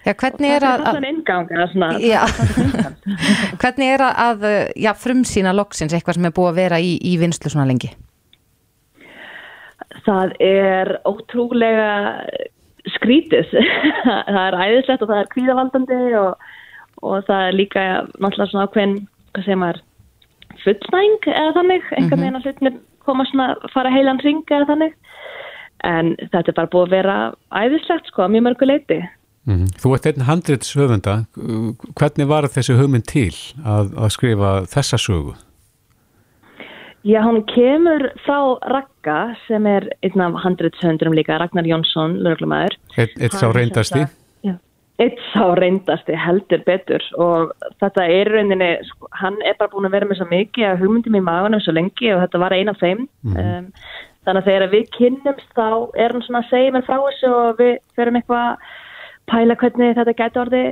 [0.05, 0.81] Já, hvernig er að...
[0.85, 1.91] Það er svona innganga svona.
[2.03, 2.21] Já,
[3.61, 4.49] hvernig er að, að
[4.85, 7.91] já, frumsýna loksins eitthvað sem er búið að vera í, í vinslu svona lengi?
[10.05, 11.89] Það er ótrúlega
[12.99, 13.49] skrítið.
[14.35, 16.47] það er æðislegt og það er kvíðavaldandi og,
[17.01, 17.85] og það er líka
[18.19, 18.97] náttúrulega svona ákveðin,
[19.33, 19.81] hvað segir maður,
[20.65, 21.89] fullnæng eða þannig.
[21.97, 24.95] Enga meina hlutinir koma svona, fara heilan ring eða þannig.
[25.85, 27.15] En þetta er bara búið að vera
[27.53, 28.99] æðislegt sko, að mjög mörgu leiti.
[29.45, 29.67] Mm.
[29.77, 31.19] Þú ert einn handrits höfunda.
[31.99, 33.29] Hvernig var þessi hugmynd til
[33.61, 35.35] að, að skrifa þessa sögu?
[37.05, 42.73] Já, hún kemur frá Ragga sem er einn af handritshöndurum líka, Ragnar Jónsson, lögreglumæður.
[42.97, 43.99] Eitt, sá reyndasti?
[44.07, 44.15] sagt-
[44.47, 44.55] Já,
[44.97, 47.51] Eitt sá reyndasti heldur betur og
[47.83, 50.81] þetta er í rauninni, sko, hann er bara búin að vera með svo mikið að
[50.81, 53.05] hugmyndum í magunum svo lengi og þetta var eina af þeim.
[53.29, 53.69] um,
[54.25, 55.67] þannig að þegar við kynnumst þá
[56.01, 58.57] er hann svona að segja mér frá þessu og við ferum eitthvað að
[59.31, 60.65] pæla hvernig þetta gæti orði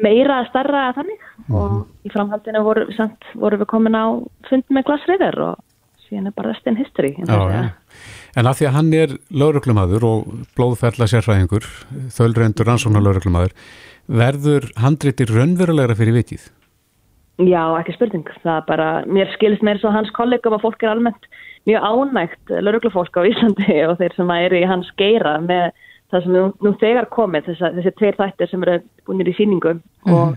[0.00, 1.72] meira að starra að þannig og
[2.06, 4.06] í framhaldinu voru, samt, voru við komin á
[4.48, 5.62] fund með glasriðar og
[6.06, 7.12] síðan er bara restin history.
[7.18, 7.62] Já, já.
[8.36, 10.28] En af því að hann er lauruglumadur og
[10.58, 11.66] blóðferðla sérfræðingur,
[12.14, 13.56] þölrendur rannsóna lauruglumadur,
[14.06, 16.46] verður handritir raunverulegra fyrir vikið?
[17.42, 18.28] Já, ekki spurning.
[18.44, 21.26] Það er bara, mér skilist meira svo hans kollegum að fólk er almennt
[21.68, 25.74] mjög ánægt lauruglufólk á Íslandi og þeir sem eru í hans geira með
[26.12, 28.76] það sem nú, nú þegar komið, þess þessi tveir þættir sem eru
[29.06, 29.80] búinir í síningum
[30.12, 30.36] og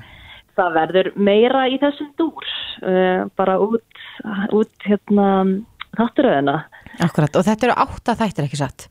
[0.59, 2.53] það verður meira í þessum dúr,
[2.84, 4.05] uh, bara út,
[4.55, 5.28] út hérna
[5.97, 6.61] þátturöðina.
[7.05, 8.89] Akkurat, og þetta eru átta þættir ekki satt?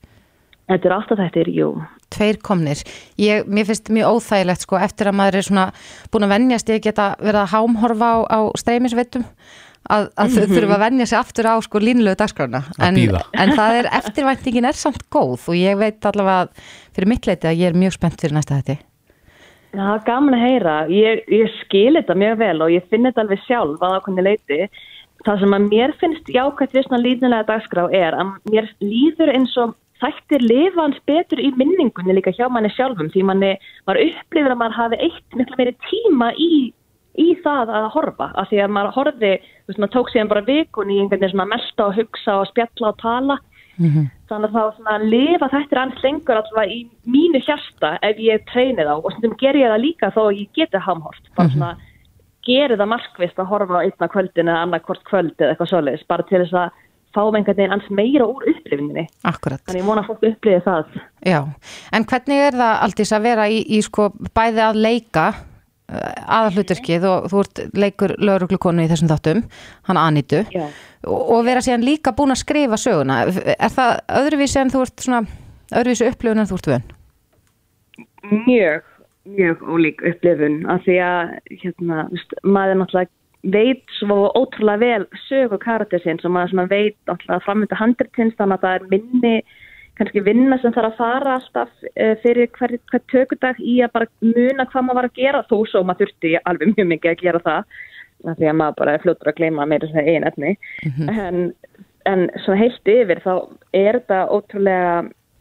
[0.68, 1.68] Þetta eru átta þættir, jú.
[2.12, 2.80] Tveir komnir.
[3.20, 5.64] Ég, mér finnst mjög óþægilegt sko eftir að maður er svona
[6.12, 9.24] búin að vennjast ég geta verið að hámhorfa á, á streymisveitum
[9.94, 12.60] að, að þau þurfa að vennja sig aftur á sko línulegu dagskrána.
[12.84, 16.50] En, en það er eftirvæntingin er samt góð og ég veit allavega
[16.96, 18.78] fyrir mitt leiti að ég er mjög spennt fyrir næsta þetta.
[19.76, 20.76] Já, er gaman að heyra.
[20.92, 24.62] Ég, ég skil þetta mjög vel og ég finn þetta alveg sjálf að ákveðni leiti.
[25.26, 29.56] Það sem að mér finnst jákvæmt við svona líðnilega dagskrá er að mér líður eins
[29.60, 33.52] og þættir lifa hans betur í minningunni líka hjá manni sjálfum því manni
[33.88, 36.50] var upplifur að maður hafi eitt miklu meiri tíma í,
[37.18, 40.46] í það að horfa af því að maður horfi, þú veist, maður tók síðan bara
[40.46, 43.38] vikun í einhvern veginn svona að melta og hugsa og spjalla og tala.
[43.78, 48.42] Þannig að þá svona að lifa þetta annars lengur allavega í mínu hjarta ef ég
[48.50, 48.94] treyni þá.
[48.98, 51.30] Og stundum ger ég það líka þó ég geti hamhort.
[51.36, 51.70] Bara svona
[52.48, 56.06] geri það markvist að horfa á einna kvöldin eða annað hvort kvöld eða eitthvað svoleiðis
[56.08, 56.84] bara til þess að
[57.16, 59.62] fá með einhvern veginn ans meira úr upplifinni Akkurat.
[59.66, 60.96] þannig ég vona að fólk upplifi það.
[61.24, 61.40] Já,
[61.96, 65.26] en hvernig er það alltís að vera í, í sko bæði að leika
[65.88, 69.42] aðalhuturkið og þú ert leikur lauruglukonu í þessum þáttum,
[69.88, 70.66] hann Anitu Já.
[71.08, 73.22] og, vera síðan líka búin að skrifa söguna.
[73.56, 75.22] Er það öðruvísi en þú ert svona,
[75.72, 76.88] öðruvísi upplifun en þú ert vön?
[78.30, 78.82] mjög,
[79.24, 81.32] mjög ólík upplifun af því að
[81.62, 82.02] hérna,
[82.42, 83.14] maður náttúrulega
[83.54, 88.74] veit svo ótrúlega vel sögu karaktersinn sem maður veit alltaf framönda handritins þannig að það
[88.74, 89.34] er minni
[89.98, 94.10] kannski vinna sem þarf að fara alltaf uh, fyrir hver, hver tökudag í að bara
[94.24, 97.44] muna hvað maður var að gera þó svo maður þurfti alveg mjög mikið að gera
[97.46, 97.78] það
[98.26, 100.56] af því að maður bara er fljóttur að gleyma meira að einn efni.
[101.12, 101.44] En,
[102.10, 103.32] en svona heilt yfir þá
[103.78, 104.88] er þetta ótrúlega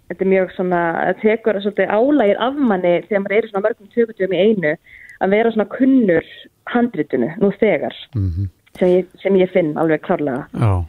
[0.07, 3.63] þetta er mjög svona, það tekur svolítið álægir af manni þegar maður er í svona
[3.65, 4.75] mörgum tökutum í einu
[5.17, 6.29] að vera svona kunnur
[6.71, 7.97] handritinu nú þegar.
[8.77, 10.45] Sem, ég, sem ég finn alveg klárlega.
[10.53, 10.85] Já.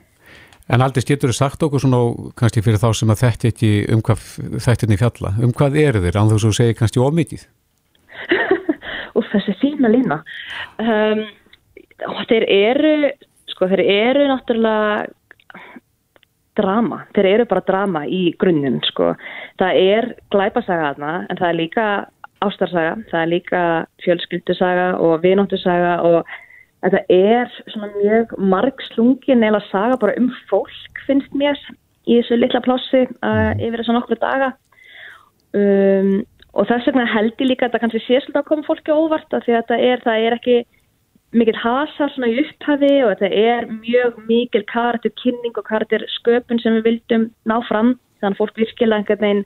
[0.68, 2.00] En aldrei getur þú sagt okkur svona
[2.36, 4.24] kannski fyrir þá sem að þetta ekki um hvað
[4.64, 7.46] þættinni fjalla, um hvað eru þeir án þú svo segir kannski ómikið
[9.16, 10.20] og þessi fína lína.
[10.82, 11.24] Um,
[12.28, 12.92] þeir eru
[13.48, 15.08] sko þeir eru náttúrulega
[16.58, 19.12] drama, þeir eru bara drama í grunnum sko,
[19.60, 21.86] það er glæpasaga aðna en það er líka
[22.44, 23.62] ástarsaga, það er líka
[24.04, 26.36] fjölskyldusaga og vinóttusaga og
[26.84, 31.58] þetta er svona mjög margslungin eða saga bara um fólk finnst mér
[32.08, 34.52] í þessu litla plássi uh, yfir þessu nokkru daga.
[35.56, 36.24] Um,
[36.54, 39.34] og þess vegna held ég líka að þetta kannski sé svolítið að koma fólki óvart
[39.36, 40.56] af því að þetta er, það er ekki
[41.38, 46.60] mikill hasar svona í upphafi og þetta er mjög mikil karakter kynning og karakter sköpun
[46.62, 47.96] sem við vildum ná fram.
[48.18, 49.44] Þannig að fólk virkilega einhvern veginn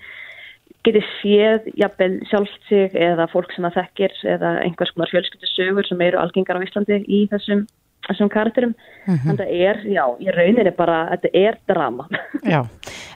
[0.86, 6.00] geti séð jafnvel sjálft sig eða fólk sem það þekkir eða einhvers konar fjölskyldusögur sem
[6.08, 7.64] eru algengar á Íslandi í þessum,
[8.08, 8.74] þessum karakterum
[9.06, 9.16] Mhm.
[9.24, 12.06] þannig að þetta er, já, í rauninni bara þetta er drama
[12.54, 12.60] Já,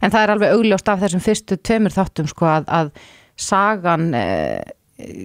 [0.02, 2.90] en það er alveg augljóst af þessum fyrstu tveimur þáttum sko að, að
[3.36, 4.62] sagan, eh,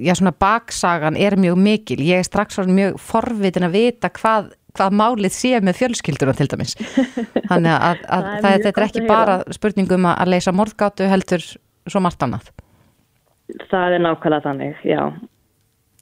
[0.05, 1.97] já svona baksagan er mjög mikil.
[2.03, 6.47] Ég er strax svona mjög forvitin að vita hvað, hvað málið sé með fjölskylduna til
[6.51, 6.73] dæmis.
[7.49, 10.31] Þannig að, að, Það er það, mjög þetta er ekki að bara spurningum að, að
[10.33, 11.45] leysa morðgátu heldur
[11.89, 12.51] svo margt annað.
[13.69, 15.03] það er nákvæmlega þannig, já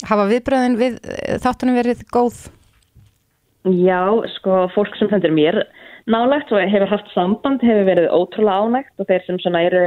[0.08, 2.38] Hafa viðbröðin við eh, þáttunum verið góð?
[3.68, 4.00] Já,
[4.38, 5.60] sko, fólk sem sendir mér
[6.10, 9.84] nálægt og hefur haft samband hefur verið ótrúlega ánægt og þeir sem svona eru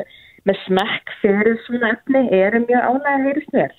[0.49, 3.73] með smekk fyrir svona efni eru mjög ánægt heyrist mér.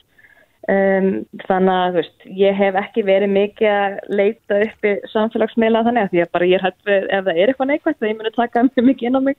[0.71, 1.07] Um,
[1.43, 6.13] þannig að, veist, ég hef ekki verið mikið að leita upp í samfélagsmiðla þannig að
[6.13, 8.31] því að bara ég er hætt við ef það er eitthvað neikvægt þá ég muni
[8.37, 9.37] taka mjög mikið inn á mig.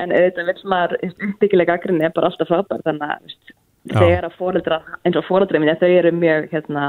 [0.00, 3.56] En auðvitað vil maður uppbyggilega aðgrinni er bara alltaf frábær þannig að, veist,
[3.92, 6.86] þegar að fóreldra eins og fóreldra minni, þau eru mjög hérna,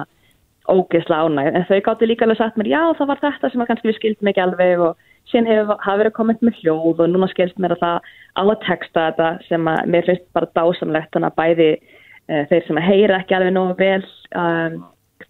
[0.72, 3.68] ógeðslega ánægð, en þau gáttu líka alveg sagt mér, já það var þetta sem að
[3.70, 7.30] kannski við skildum ekki alveg og síðan hefur hafa verið komment með hljóð og núna
[7.30, 8.08] skilst mér að það
[8.40, 11.70] á að texta þetta sem að mér finnst bara dásamlegt þannig að bæði
[12.28, 14.04] þeir sem að heyra ekki alveg nógu vel
[14.36, 14.84] um,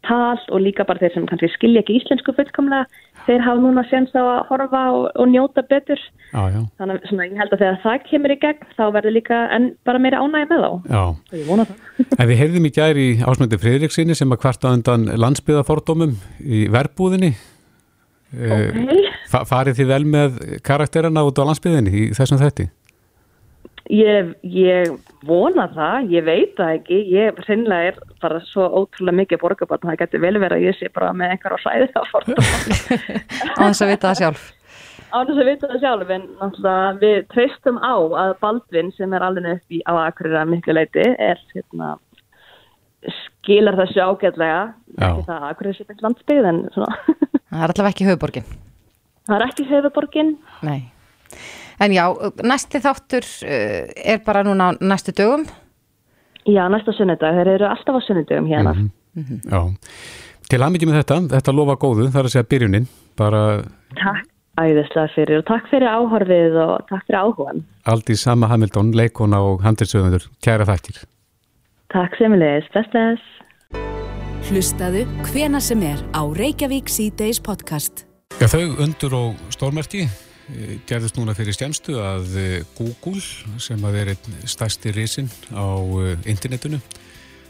[0.06, 2.86] tal og líka bara þeir sem kannski skilja ekki íslensku fullkomlega,
[3.26, 7.10] þeir hafa núna séns á að horfa og, og njóta betur Já, já, þannig að
[7.10, 10.22] svona, ég held að þegar það kemur í gegn þá verður líka en bara meira
[10.22, 10.70] ánægð með þá
[11.02, 14.74] og ég vona það En við heyrðum í gær í ásmöndi Friðriksinni sem að kvarta
[14.76, 17.34] undan landsbyðafordómum í verbúðinni.
[18.36, 18.80] Ok.
[19.32, 22.68] Fa farið þið vel með karakterina út á landsbyðinni í þessum þetti?
[23.94, 24.88] Ég, ég
[25.30, 30.00] vona það, ég veit það ekki, ég reynilega er bara svo ótrúlega mikið borgarbarn, það
[30.00, 33.84] getur vel verið að ég sé bara með einhver á sæði það fórt Á þess
[33.86, 34.48] að vita það sjálf.
[35.14, 37.94] á þess að vita það sjálf, en náttúrulega við treystum á
[38.26, 41.94] að Baldvin sem er alveg upp í á Akureyra miklu leiti er hérna
[43.22, 44.62] skilar þessu ágætlega
[44.98, 46.98] ekki það að Akureyra sé beint landsbyggð en svona,
[47.54, 48.50] Það er allavega ekki höfuborgin.
[49.30, 50.34] það er ekki höfuborgin
[50.66, 50.80] Nei.
[51.80, 52.06] En já,
[52.44, 55.46] næsti þáttur uh, er bara núna á næstu dögum.
[56.46, 58.76] Já, næsta sunnudag, þeir eru alltaf á sunnudagum hérna
[59.16, 59.62] Já.
[60.46, 63.42] Til aðmyggjum með þetta, þetta lofa góðu, það er að segja byrjunin, bara
[63.98, 64.28] Takk
[64.62, 69.66] æðislega fyrir og takk fyrir áhorfið og takk fyrir áhugan Aldís Sama Hamilton, leikona og
[69.66, 71.02] handilsöðundur, kæra þættir.
[71.96, 73.32] Takk semilegis, best þess
[74.46, 78.06] Hlustaðu hvena sem er á Reykjavík C-Days podcast.
[78.38, 80.06] Já, þau undur og stórmerki.
[80.06, 80.25] eh,
[80.86, 83.22] gerðist núna fyrir stjæmstu að eh, Google,
[83.62, 85.66] sem að er einn stærsti risin á
[86.06, 86.78] eh, internetinu,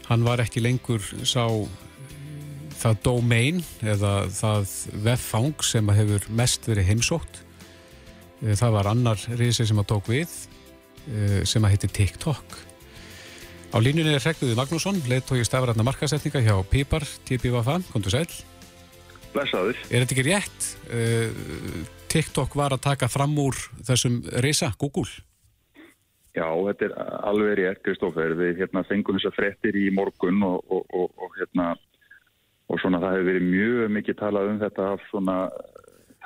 [0.08, 2.14] hann var ekki lengur sá eh,
[2.80, 4.70] það domain eða það
[5.04, 7.42] veffang sem að hefur mest verið heimsótt.
[8.40, 10.32] Eh, Það var annar risi sem að tók við
[11.10, 12.58] eh, sem að heiti TikTok.
[13.74, 18.28] Á línunni er Hregðuði Magnússon, leiðtói stafrætna markasetninga hjá Pípar, TPVF, kontur sæl.
[19.34, 19.76] Blessaður.
[19.90, 20.68] Er þetta ekki rétt?
[22.12, 25.08] TikTok var að taka fram úr þessum reysa, Google.
[26.36, 26.94] Já, þetta er
[27.24, 28.34] alveg rétt, Kristófer.
[28.36, 31.70] Við hérna, fengum þessar frettir í morgun og, og, og, og, hérna,
[32.68, 35.36] og svona það hefur verið mjög mikið talað um þetta af svona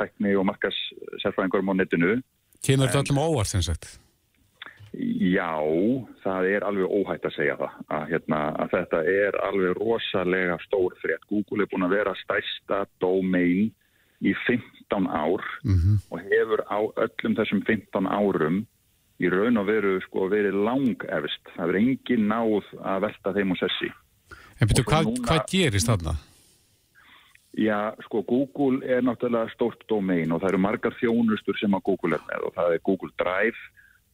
[0.00, 0.78] tækni og markas
[1.22, 2.14] sérfræðingarum á netinu.
[2.64, 4.00] Kemur þetta allum óvart, sem sagt?
[4.98, 5.54] Já,
[6.24, 7.74] það er alveg óhætt að segja það.
[7.94, 11.28] Að, hérna, að þetta er alveg rosalega stór frétt.
[11.30, 13.70] Google er búin að vera stærsta domain
[14.20, 15.42] í 15 ár
[16.10, 18.66] og hefur á öllum þessum 15 árum
[19.20, 21.42] í raun og veru sko verið langefst.
[21.56, 23.90] Það verið engin náð að velta þeim og sessi.
[24.60, 26.14] En betur, hvað, núna- hvað gerist þarna?
[27.58, 32.14] Já, sko, Google er náttúrulega stórt domain og það eru margar þjónustur sem að Google
[32.14, 33.58] er með og það er Google Drive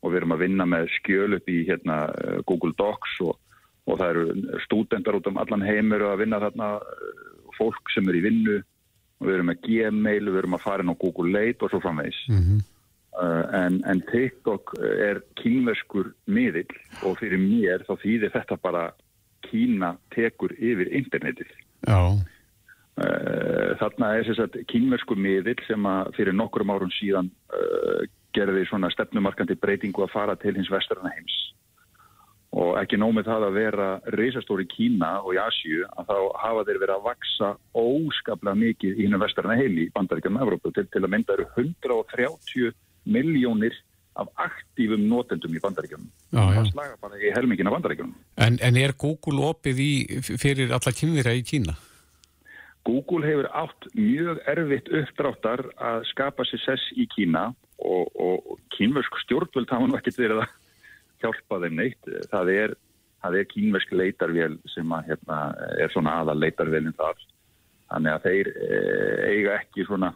[0.03, 3.37] og við erum að vinna með skjöl upp í hérna, eh, Google Docs og,
[3.87, 8.17] og það eru stúdendar út um allan heimur að vinna þarna eh, fólk sem er
[8.17, 8.57] í vinnu
[9.25, 12.23] við erum með Gmail, við erum að fara inn á Google Late og svo framvegis.
[12.33, 12.65] Mhm.
[13.17, 18.91] Uh, en, en TikTok er kínverskur miðill og fyrir mér þá þýðir þetta bara
[19.47, 21.49] Kína tekur yfir internetið.
[21.87, 22.19] Já,
[22.97, 28.63] Uh, þarna er þess að kínversku miðill sem að fyrir nokkrum árum síðan uh, gerði
[28.71, 31.35] svona stefnumarkandi breytingu að fara til hins vestrarna heims
[32.57, 36.81] og ekki nómið það að vera reysastóri Kína og í Asju að þá hafa þeir
[36.83, 40.73] verið að vaksa óskaplega mikið í hinn vestrarna heimi í bandaríkjum Evrópu.
[40.73, 42.73] Til, til að mynda eru 130
[43.13, 43.77] miljónir
[44.17, 49.51] af aktífum notendum í bandaríkjum það slaga bara í helmingina bandaríkjum en, en er Google
[49.51, 49.91] opið í,
[50.25, 51.77] fyrir alla kynverja í Kína?
[52.87, 59.19] Google hefur átt mjög erfitt uppdráttar að skapa sér sess í Kína og, og kínversk
[59.25, 60.55] stjórnvöld hafa nú ekkert verið að
[61.27, 62.11] hjálpa þeim neitt.
[62.33, 62.77] Það er,
[63.25, 65.41] það er kínversk leitarvél sem að, hérna,
[65.83, 67.25] er svona aðal leitarvélinn þar.
[67.87, 68.79] Þannig að þeir e,
[69.31, 70.13] eiga ekki svona,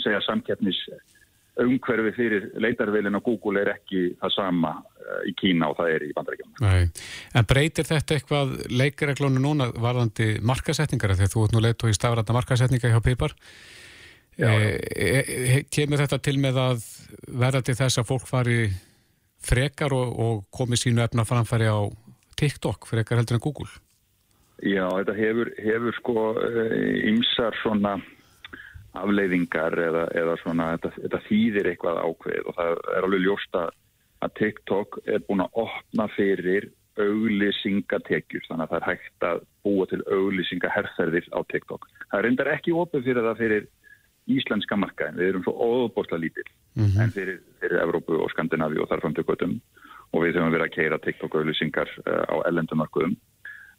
[0.00, 0.78] segja, samkeppnis
[1.60, 6.06] umhverfi fyrir leitarvélinn á Google er ekki það sama e, í Kína og það er
[6.06, 6.54] í bandarækjum.
[7.36, 11.98] En breytir þetta eitthvað leikreglónu núna varðandi markasetningar þegar þú ert nú leitt og í
[11.98, 13.36] stafræta markasetninga hjá Pipar
[14.38, 16.86] e, e, kemur þetta til með að
[17.28, 18.60] verða til þess að fólk fari
[19.44, 21.80] frekar og, og komi sínu efna framfæri á
[22.40, 23.70] TikTok frekar heldur en Google
[24.60, 26.24] Já, þetta hefur, hefur sko
[27.08, 27.94] ymsar svona
[28.98, 34.34] afleiðingar eða, eða svona, þetta, þetta þýðir eitthvað ákveð og það er alveg ljóst að
[34.36, 36.68] TikTok er búin að opna fyrir
[37.00, 41.86] auglýsingatekjur þannig að það er hægt að búa til auglýsingaherferðir á TikTok.
[42.10, 43.68] Það reyndar ekki opið fyrir það fyrir
[44.28, 47.00] íslenska markaðin, við erum svo óbúrslega lítill Mhm.
[47.00, 49.60] en fyrir, fyrir Evrópu og Skandinavi og þar framtökutum
[50.12, 53.16] og við höfum verið að keira TikTok auglýsingar uh, á ellendumarkuðum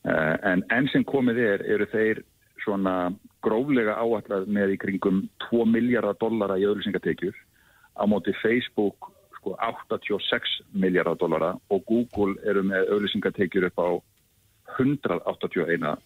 [0.06, 2.24] uh, en enn sem komið er eru þeir
[2.64, 7.36] svona gróflega áallar með í kringum 2 miljardar dollara í auglýsingatekjur
[7.96, 13.90] á móti Facebook sko 86 miljardar dollara og Google eru með auglýsingatekjur upp á
[14.78, 15.98] 181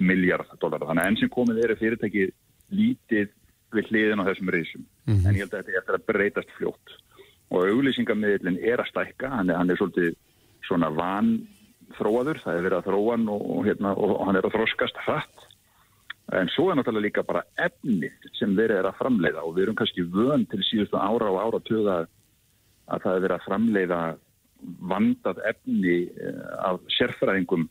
[0.00, 0.86] miljard dollara.
[0.88, 2.24] Þannig að enn sem komið eru fyrirtæki
[2.74, 3.28] lítið
[3.76, 4.84] við hliðin á þessum reysum.
[5.06, 5.24] Mhm.
[5.26, 6.94] En ég held að þetta er eftir að breytast fljótt.
[7.54, 10.14] Og auglýsingamiðlinn er að stækka, hann er, hann er svolítið
[10.64, 14.56] svona vanþróaður, það er verið að þróa hann og, og, hérna, og hann er að
[14.56, 15.48] þroskast hratt.
[16.32, 18.08] En svo er náttúrulega líka bara efni
[18.38, 21.60] sem verið er að framleiða og við erum kannski vön til síðustu ára og ára
[21.60, 21.96] tuga
[22.88, 24.00] að það er verið að framleiða
[24.88, 27.66] vandað efni eh, af sérfræðingum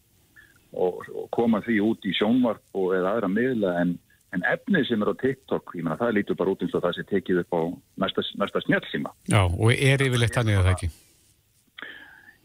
[0.74, 3.96] og, og koma því út í sjónvarp og eða aðra miðla en,
[4.34, 6.98] en efni sem er á TikTok, ég meina það lítur bara út eins og það
[6.98, 7.62] sé tekið upp á
[8.04, 9.16] næsta, næsta snjálfsíma.
[9.30, 10.94] Já, og er yfirleitt þannig að það ekki?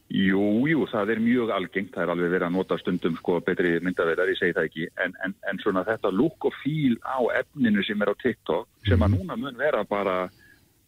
[0.08, 3.74] Jú, jú, það er mjög algengt, það er alveg verið að nota stundum sko betri
[3.84, 7.84] myndavelar, ég segi það ekki, en, en, en svona þetta lúk og fíl á efninu
[7.84, 10.16] sem er á TikTok, sem að núna mun vera bara,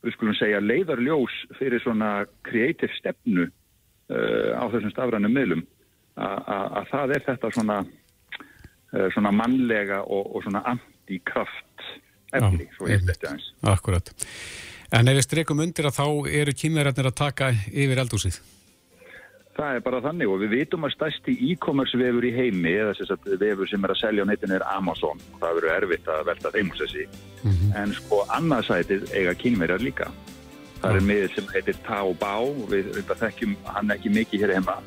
[0.00, 2.14] við skulum segja, leiðarljós fyrir svona
[2.48, 5.66] kreatív stefnu uh, á þessum stafrænum miðlum,
[6.16, 10.64] að það er þetta svona, uh, svona mannlega og, og svona
[11.10, 11.90] antikraft
[12.32, 13.50] efni, svo ég þetta eins.
[13.66, 14.14] Akkurat.
[14.94, 16.06] En ef við streikum undir að þá
[16.40, 18.40] eru kynverjarnir að taka yfir eldúsið?
[19.60, 23.34] Það er bara þannig og við vitum að stærsti e-commerce vefur í heimi eða að
[23.42, 25.20] vefur sem er að selja á netinu er Amazon.
[25.34, 27.06] Og það verður erfitt að velta þeim úr þessi
[27.80, 30.08] en sko annarsætið eiga kynverjar líka.
[30.80, 34.78] Það er miður sem heitir Taobao við reynda þekkjum hann ekki mikið hér heima.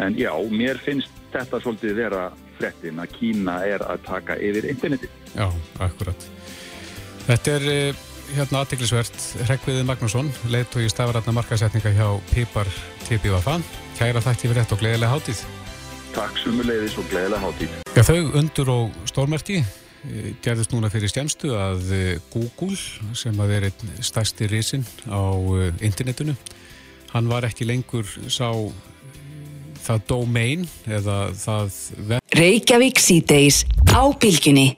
[0.00, 2.26] En já, mér finnst þetta svolítið vera
[2.58, 5.46] frettin að Kína er að taka yfir internetið Já,
[5.78, 6.28] akkurat.
[7.26, 8.00] Þetta er eh,
[8.34, 12.70] hérna aðtiklisvert Hreggviði Magnússon, leitt og í stafarætna markasetninga hjá Pipar
[13.06, 13.50] TPVF.
[13.98, 15.44] Kæra þætti fyrir þetta og gleðilega hátíð.
[16.10, 21.52] Takk sumuleiðis og gleðilega hátíð Já, þau undur og stórmerki eh, gerðist núna fyrir stjæmstu
[21.54, 22.78] að eh, Google,
[23.18, 25.22] sem að er einn stærsti risin á
[25.78, 26.34] internetinu,
[27.14, 28.50] hann var ekki lengur sá
[29.80, 34.68] það domain eða það Reykjavík síðdeis á bylgjunni.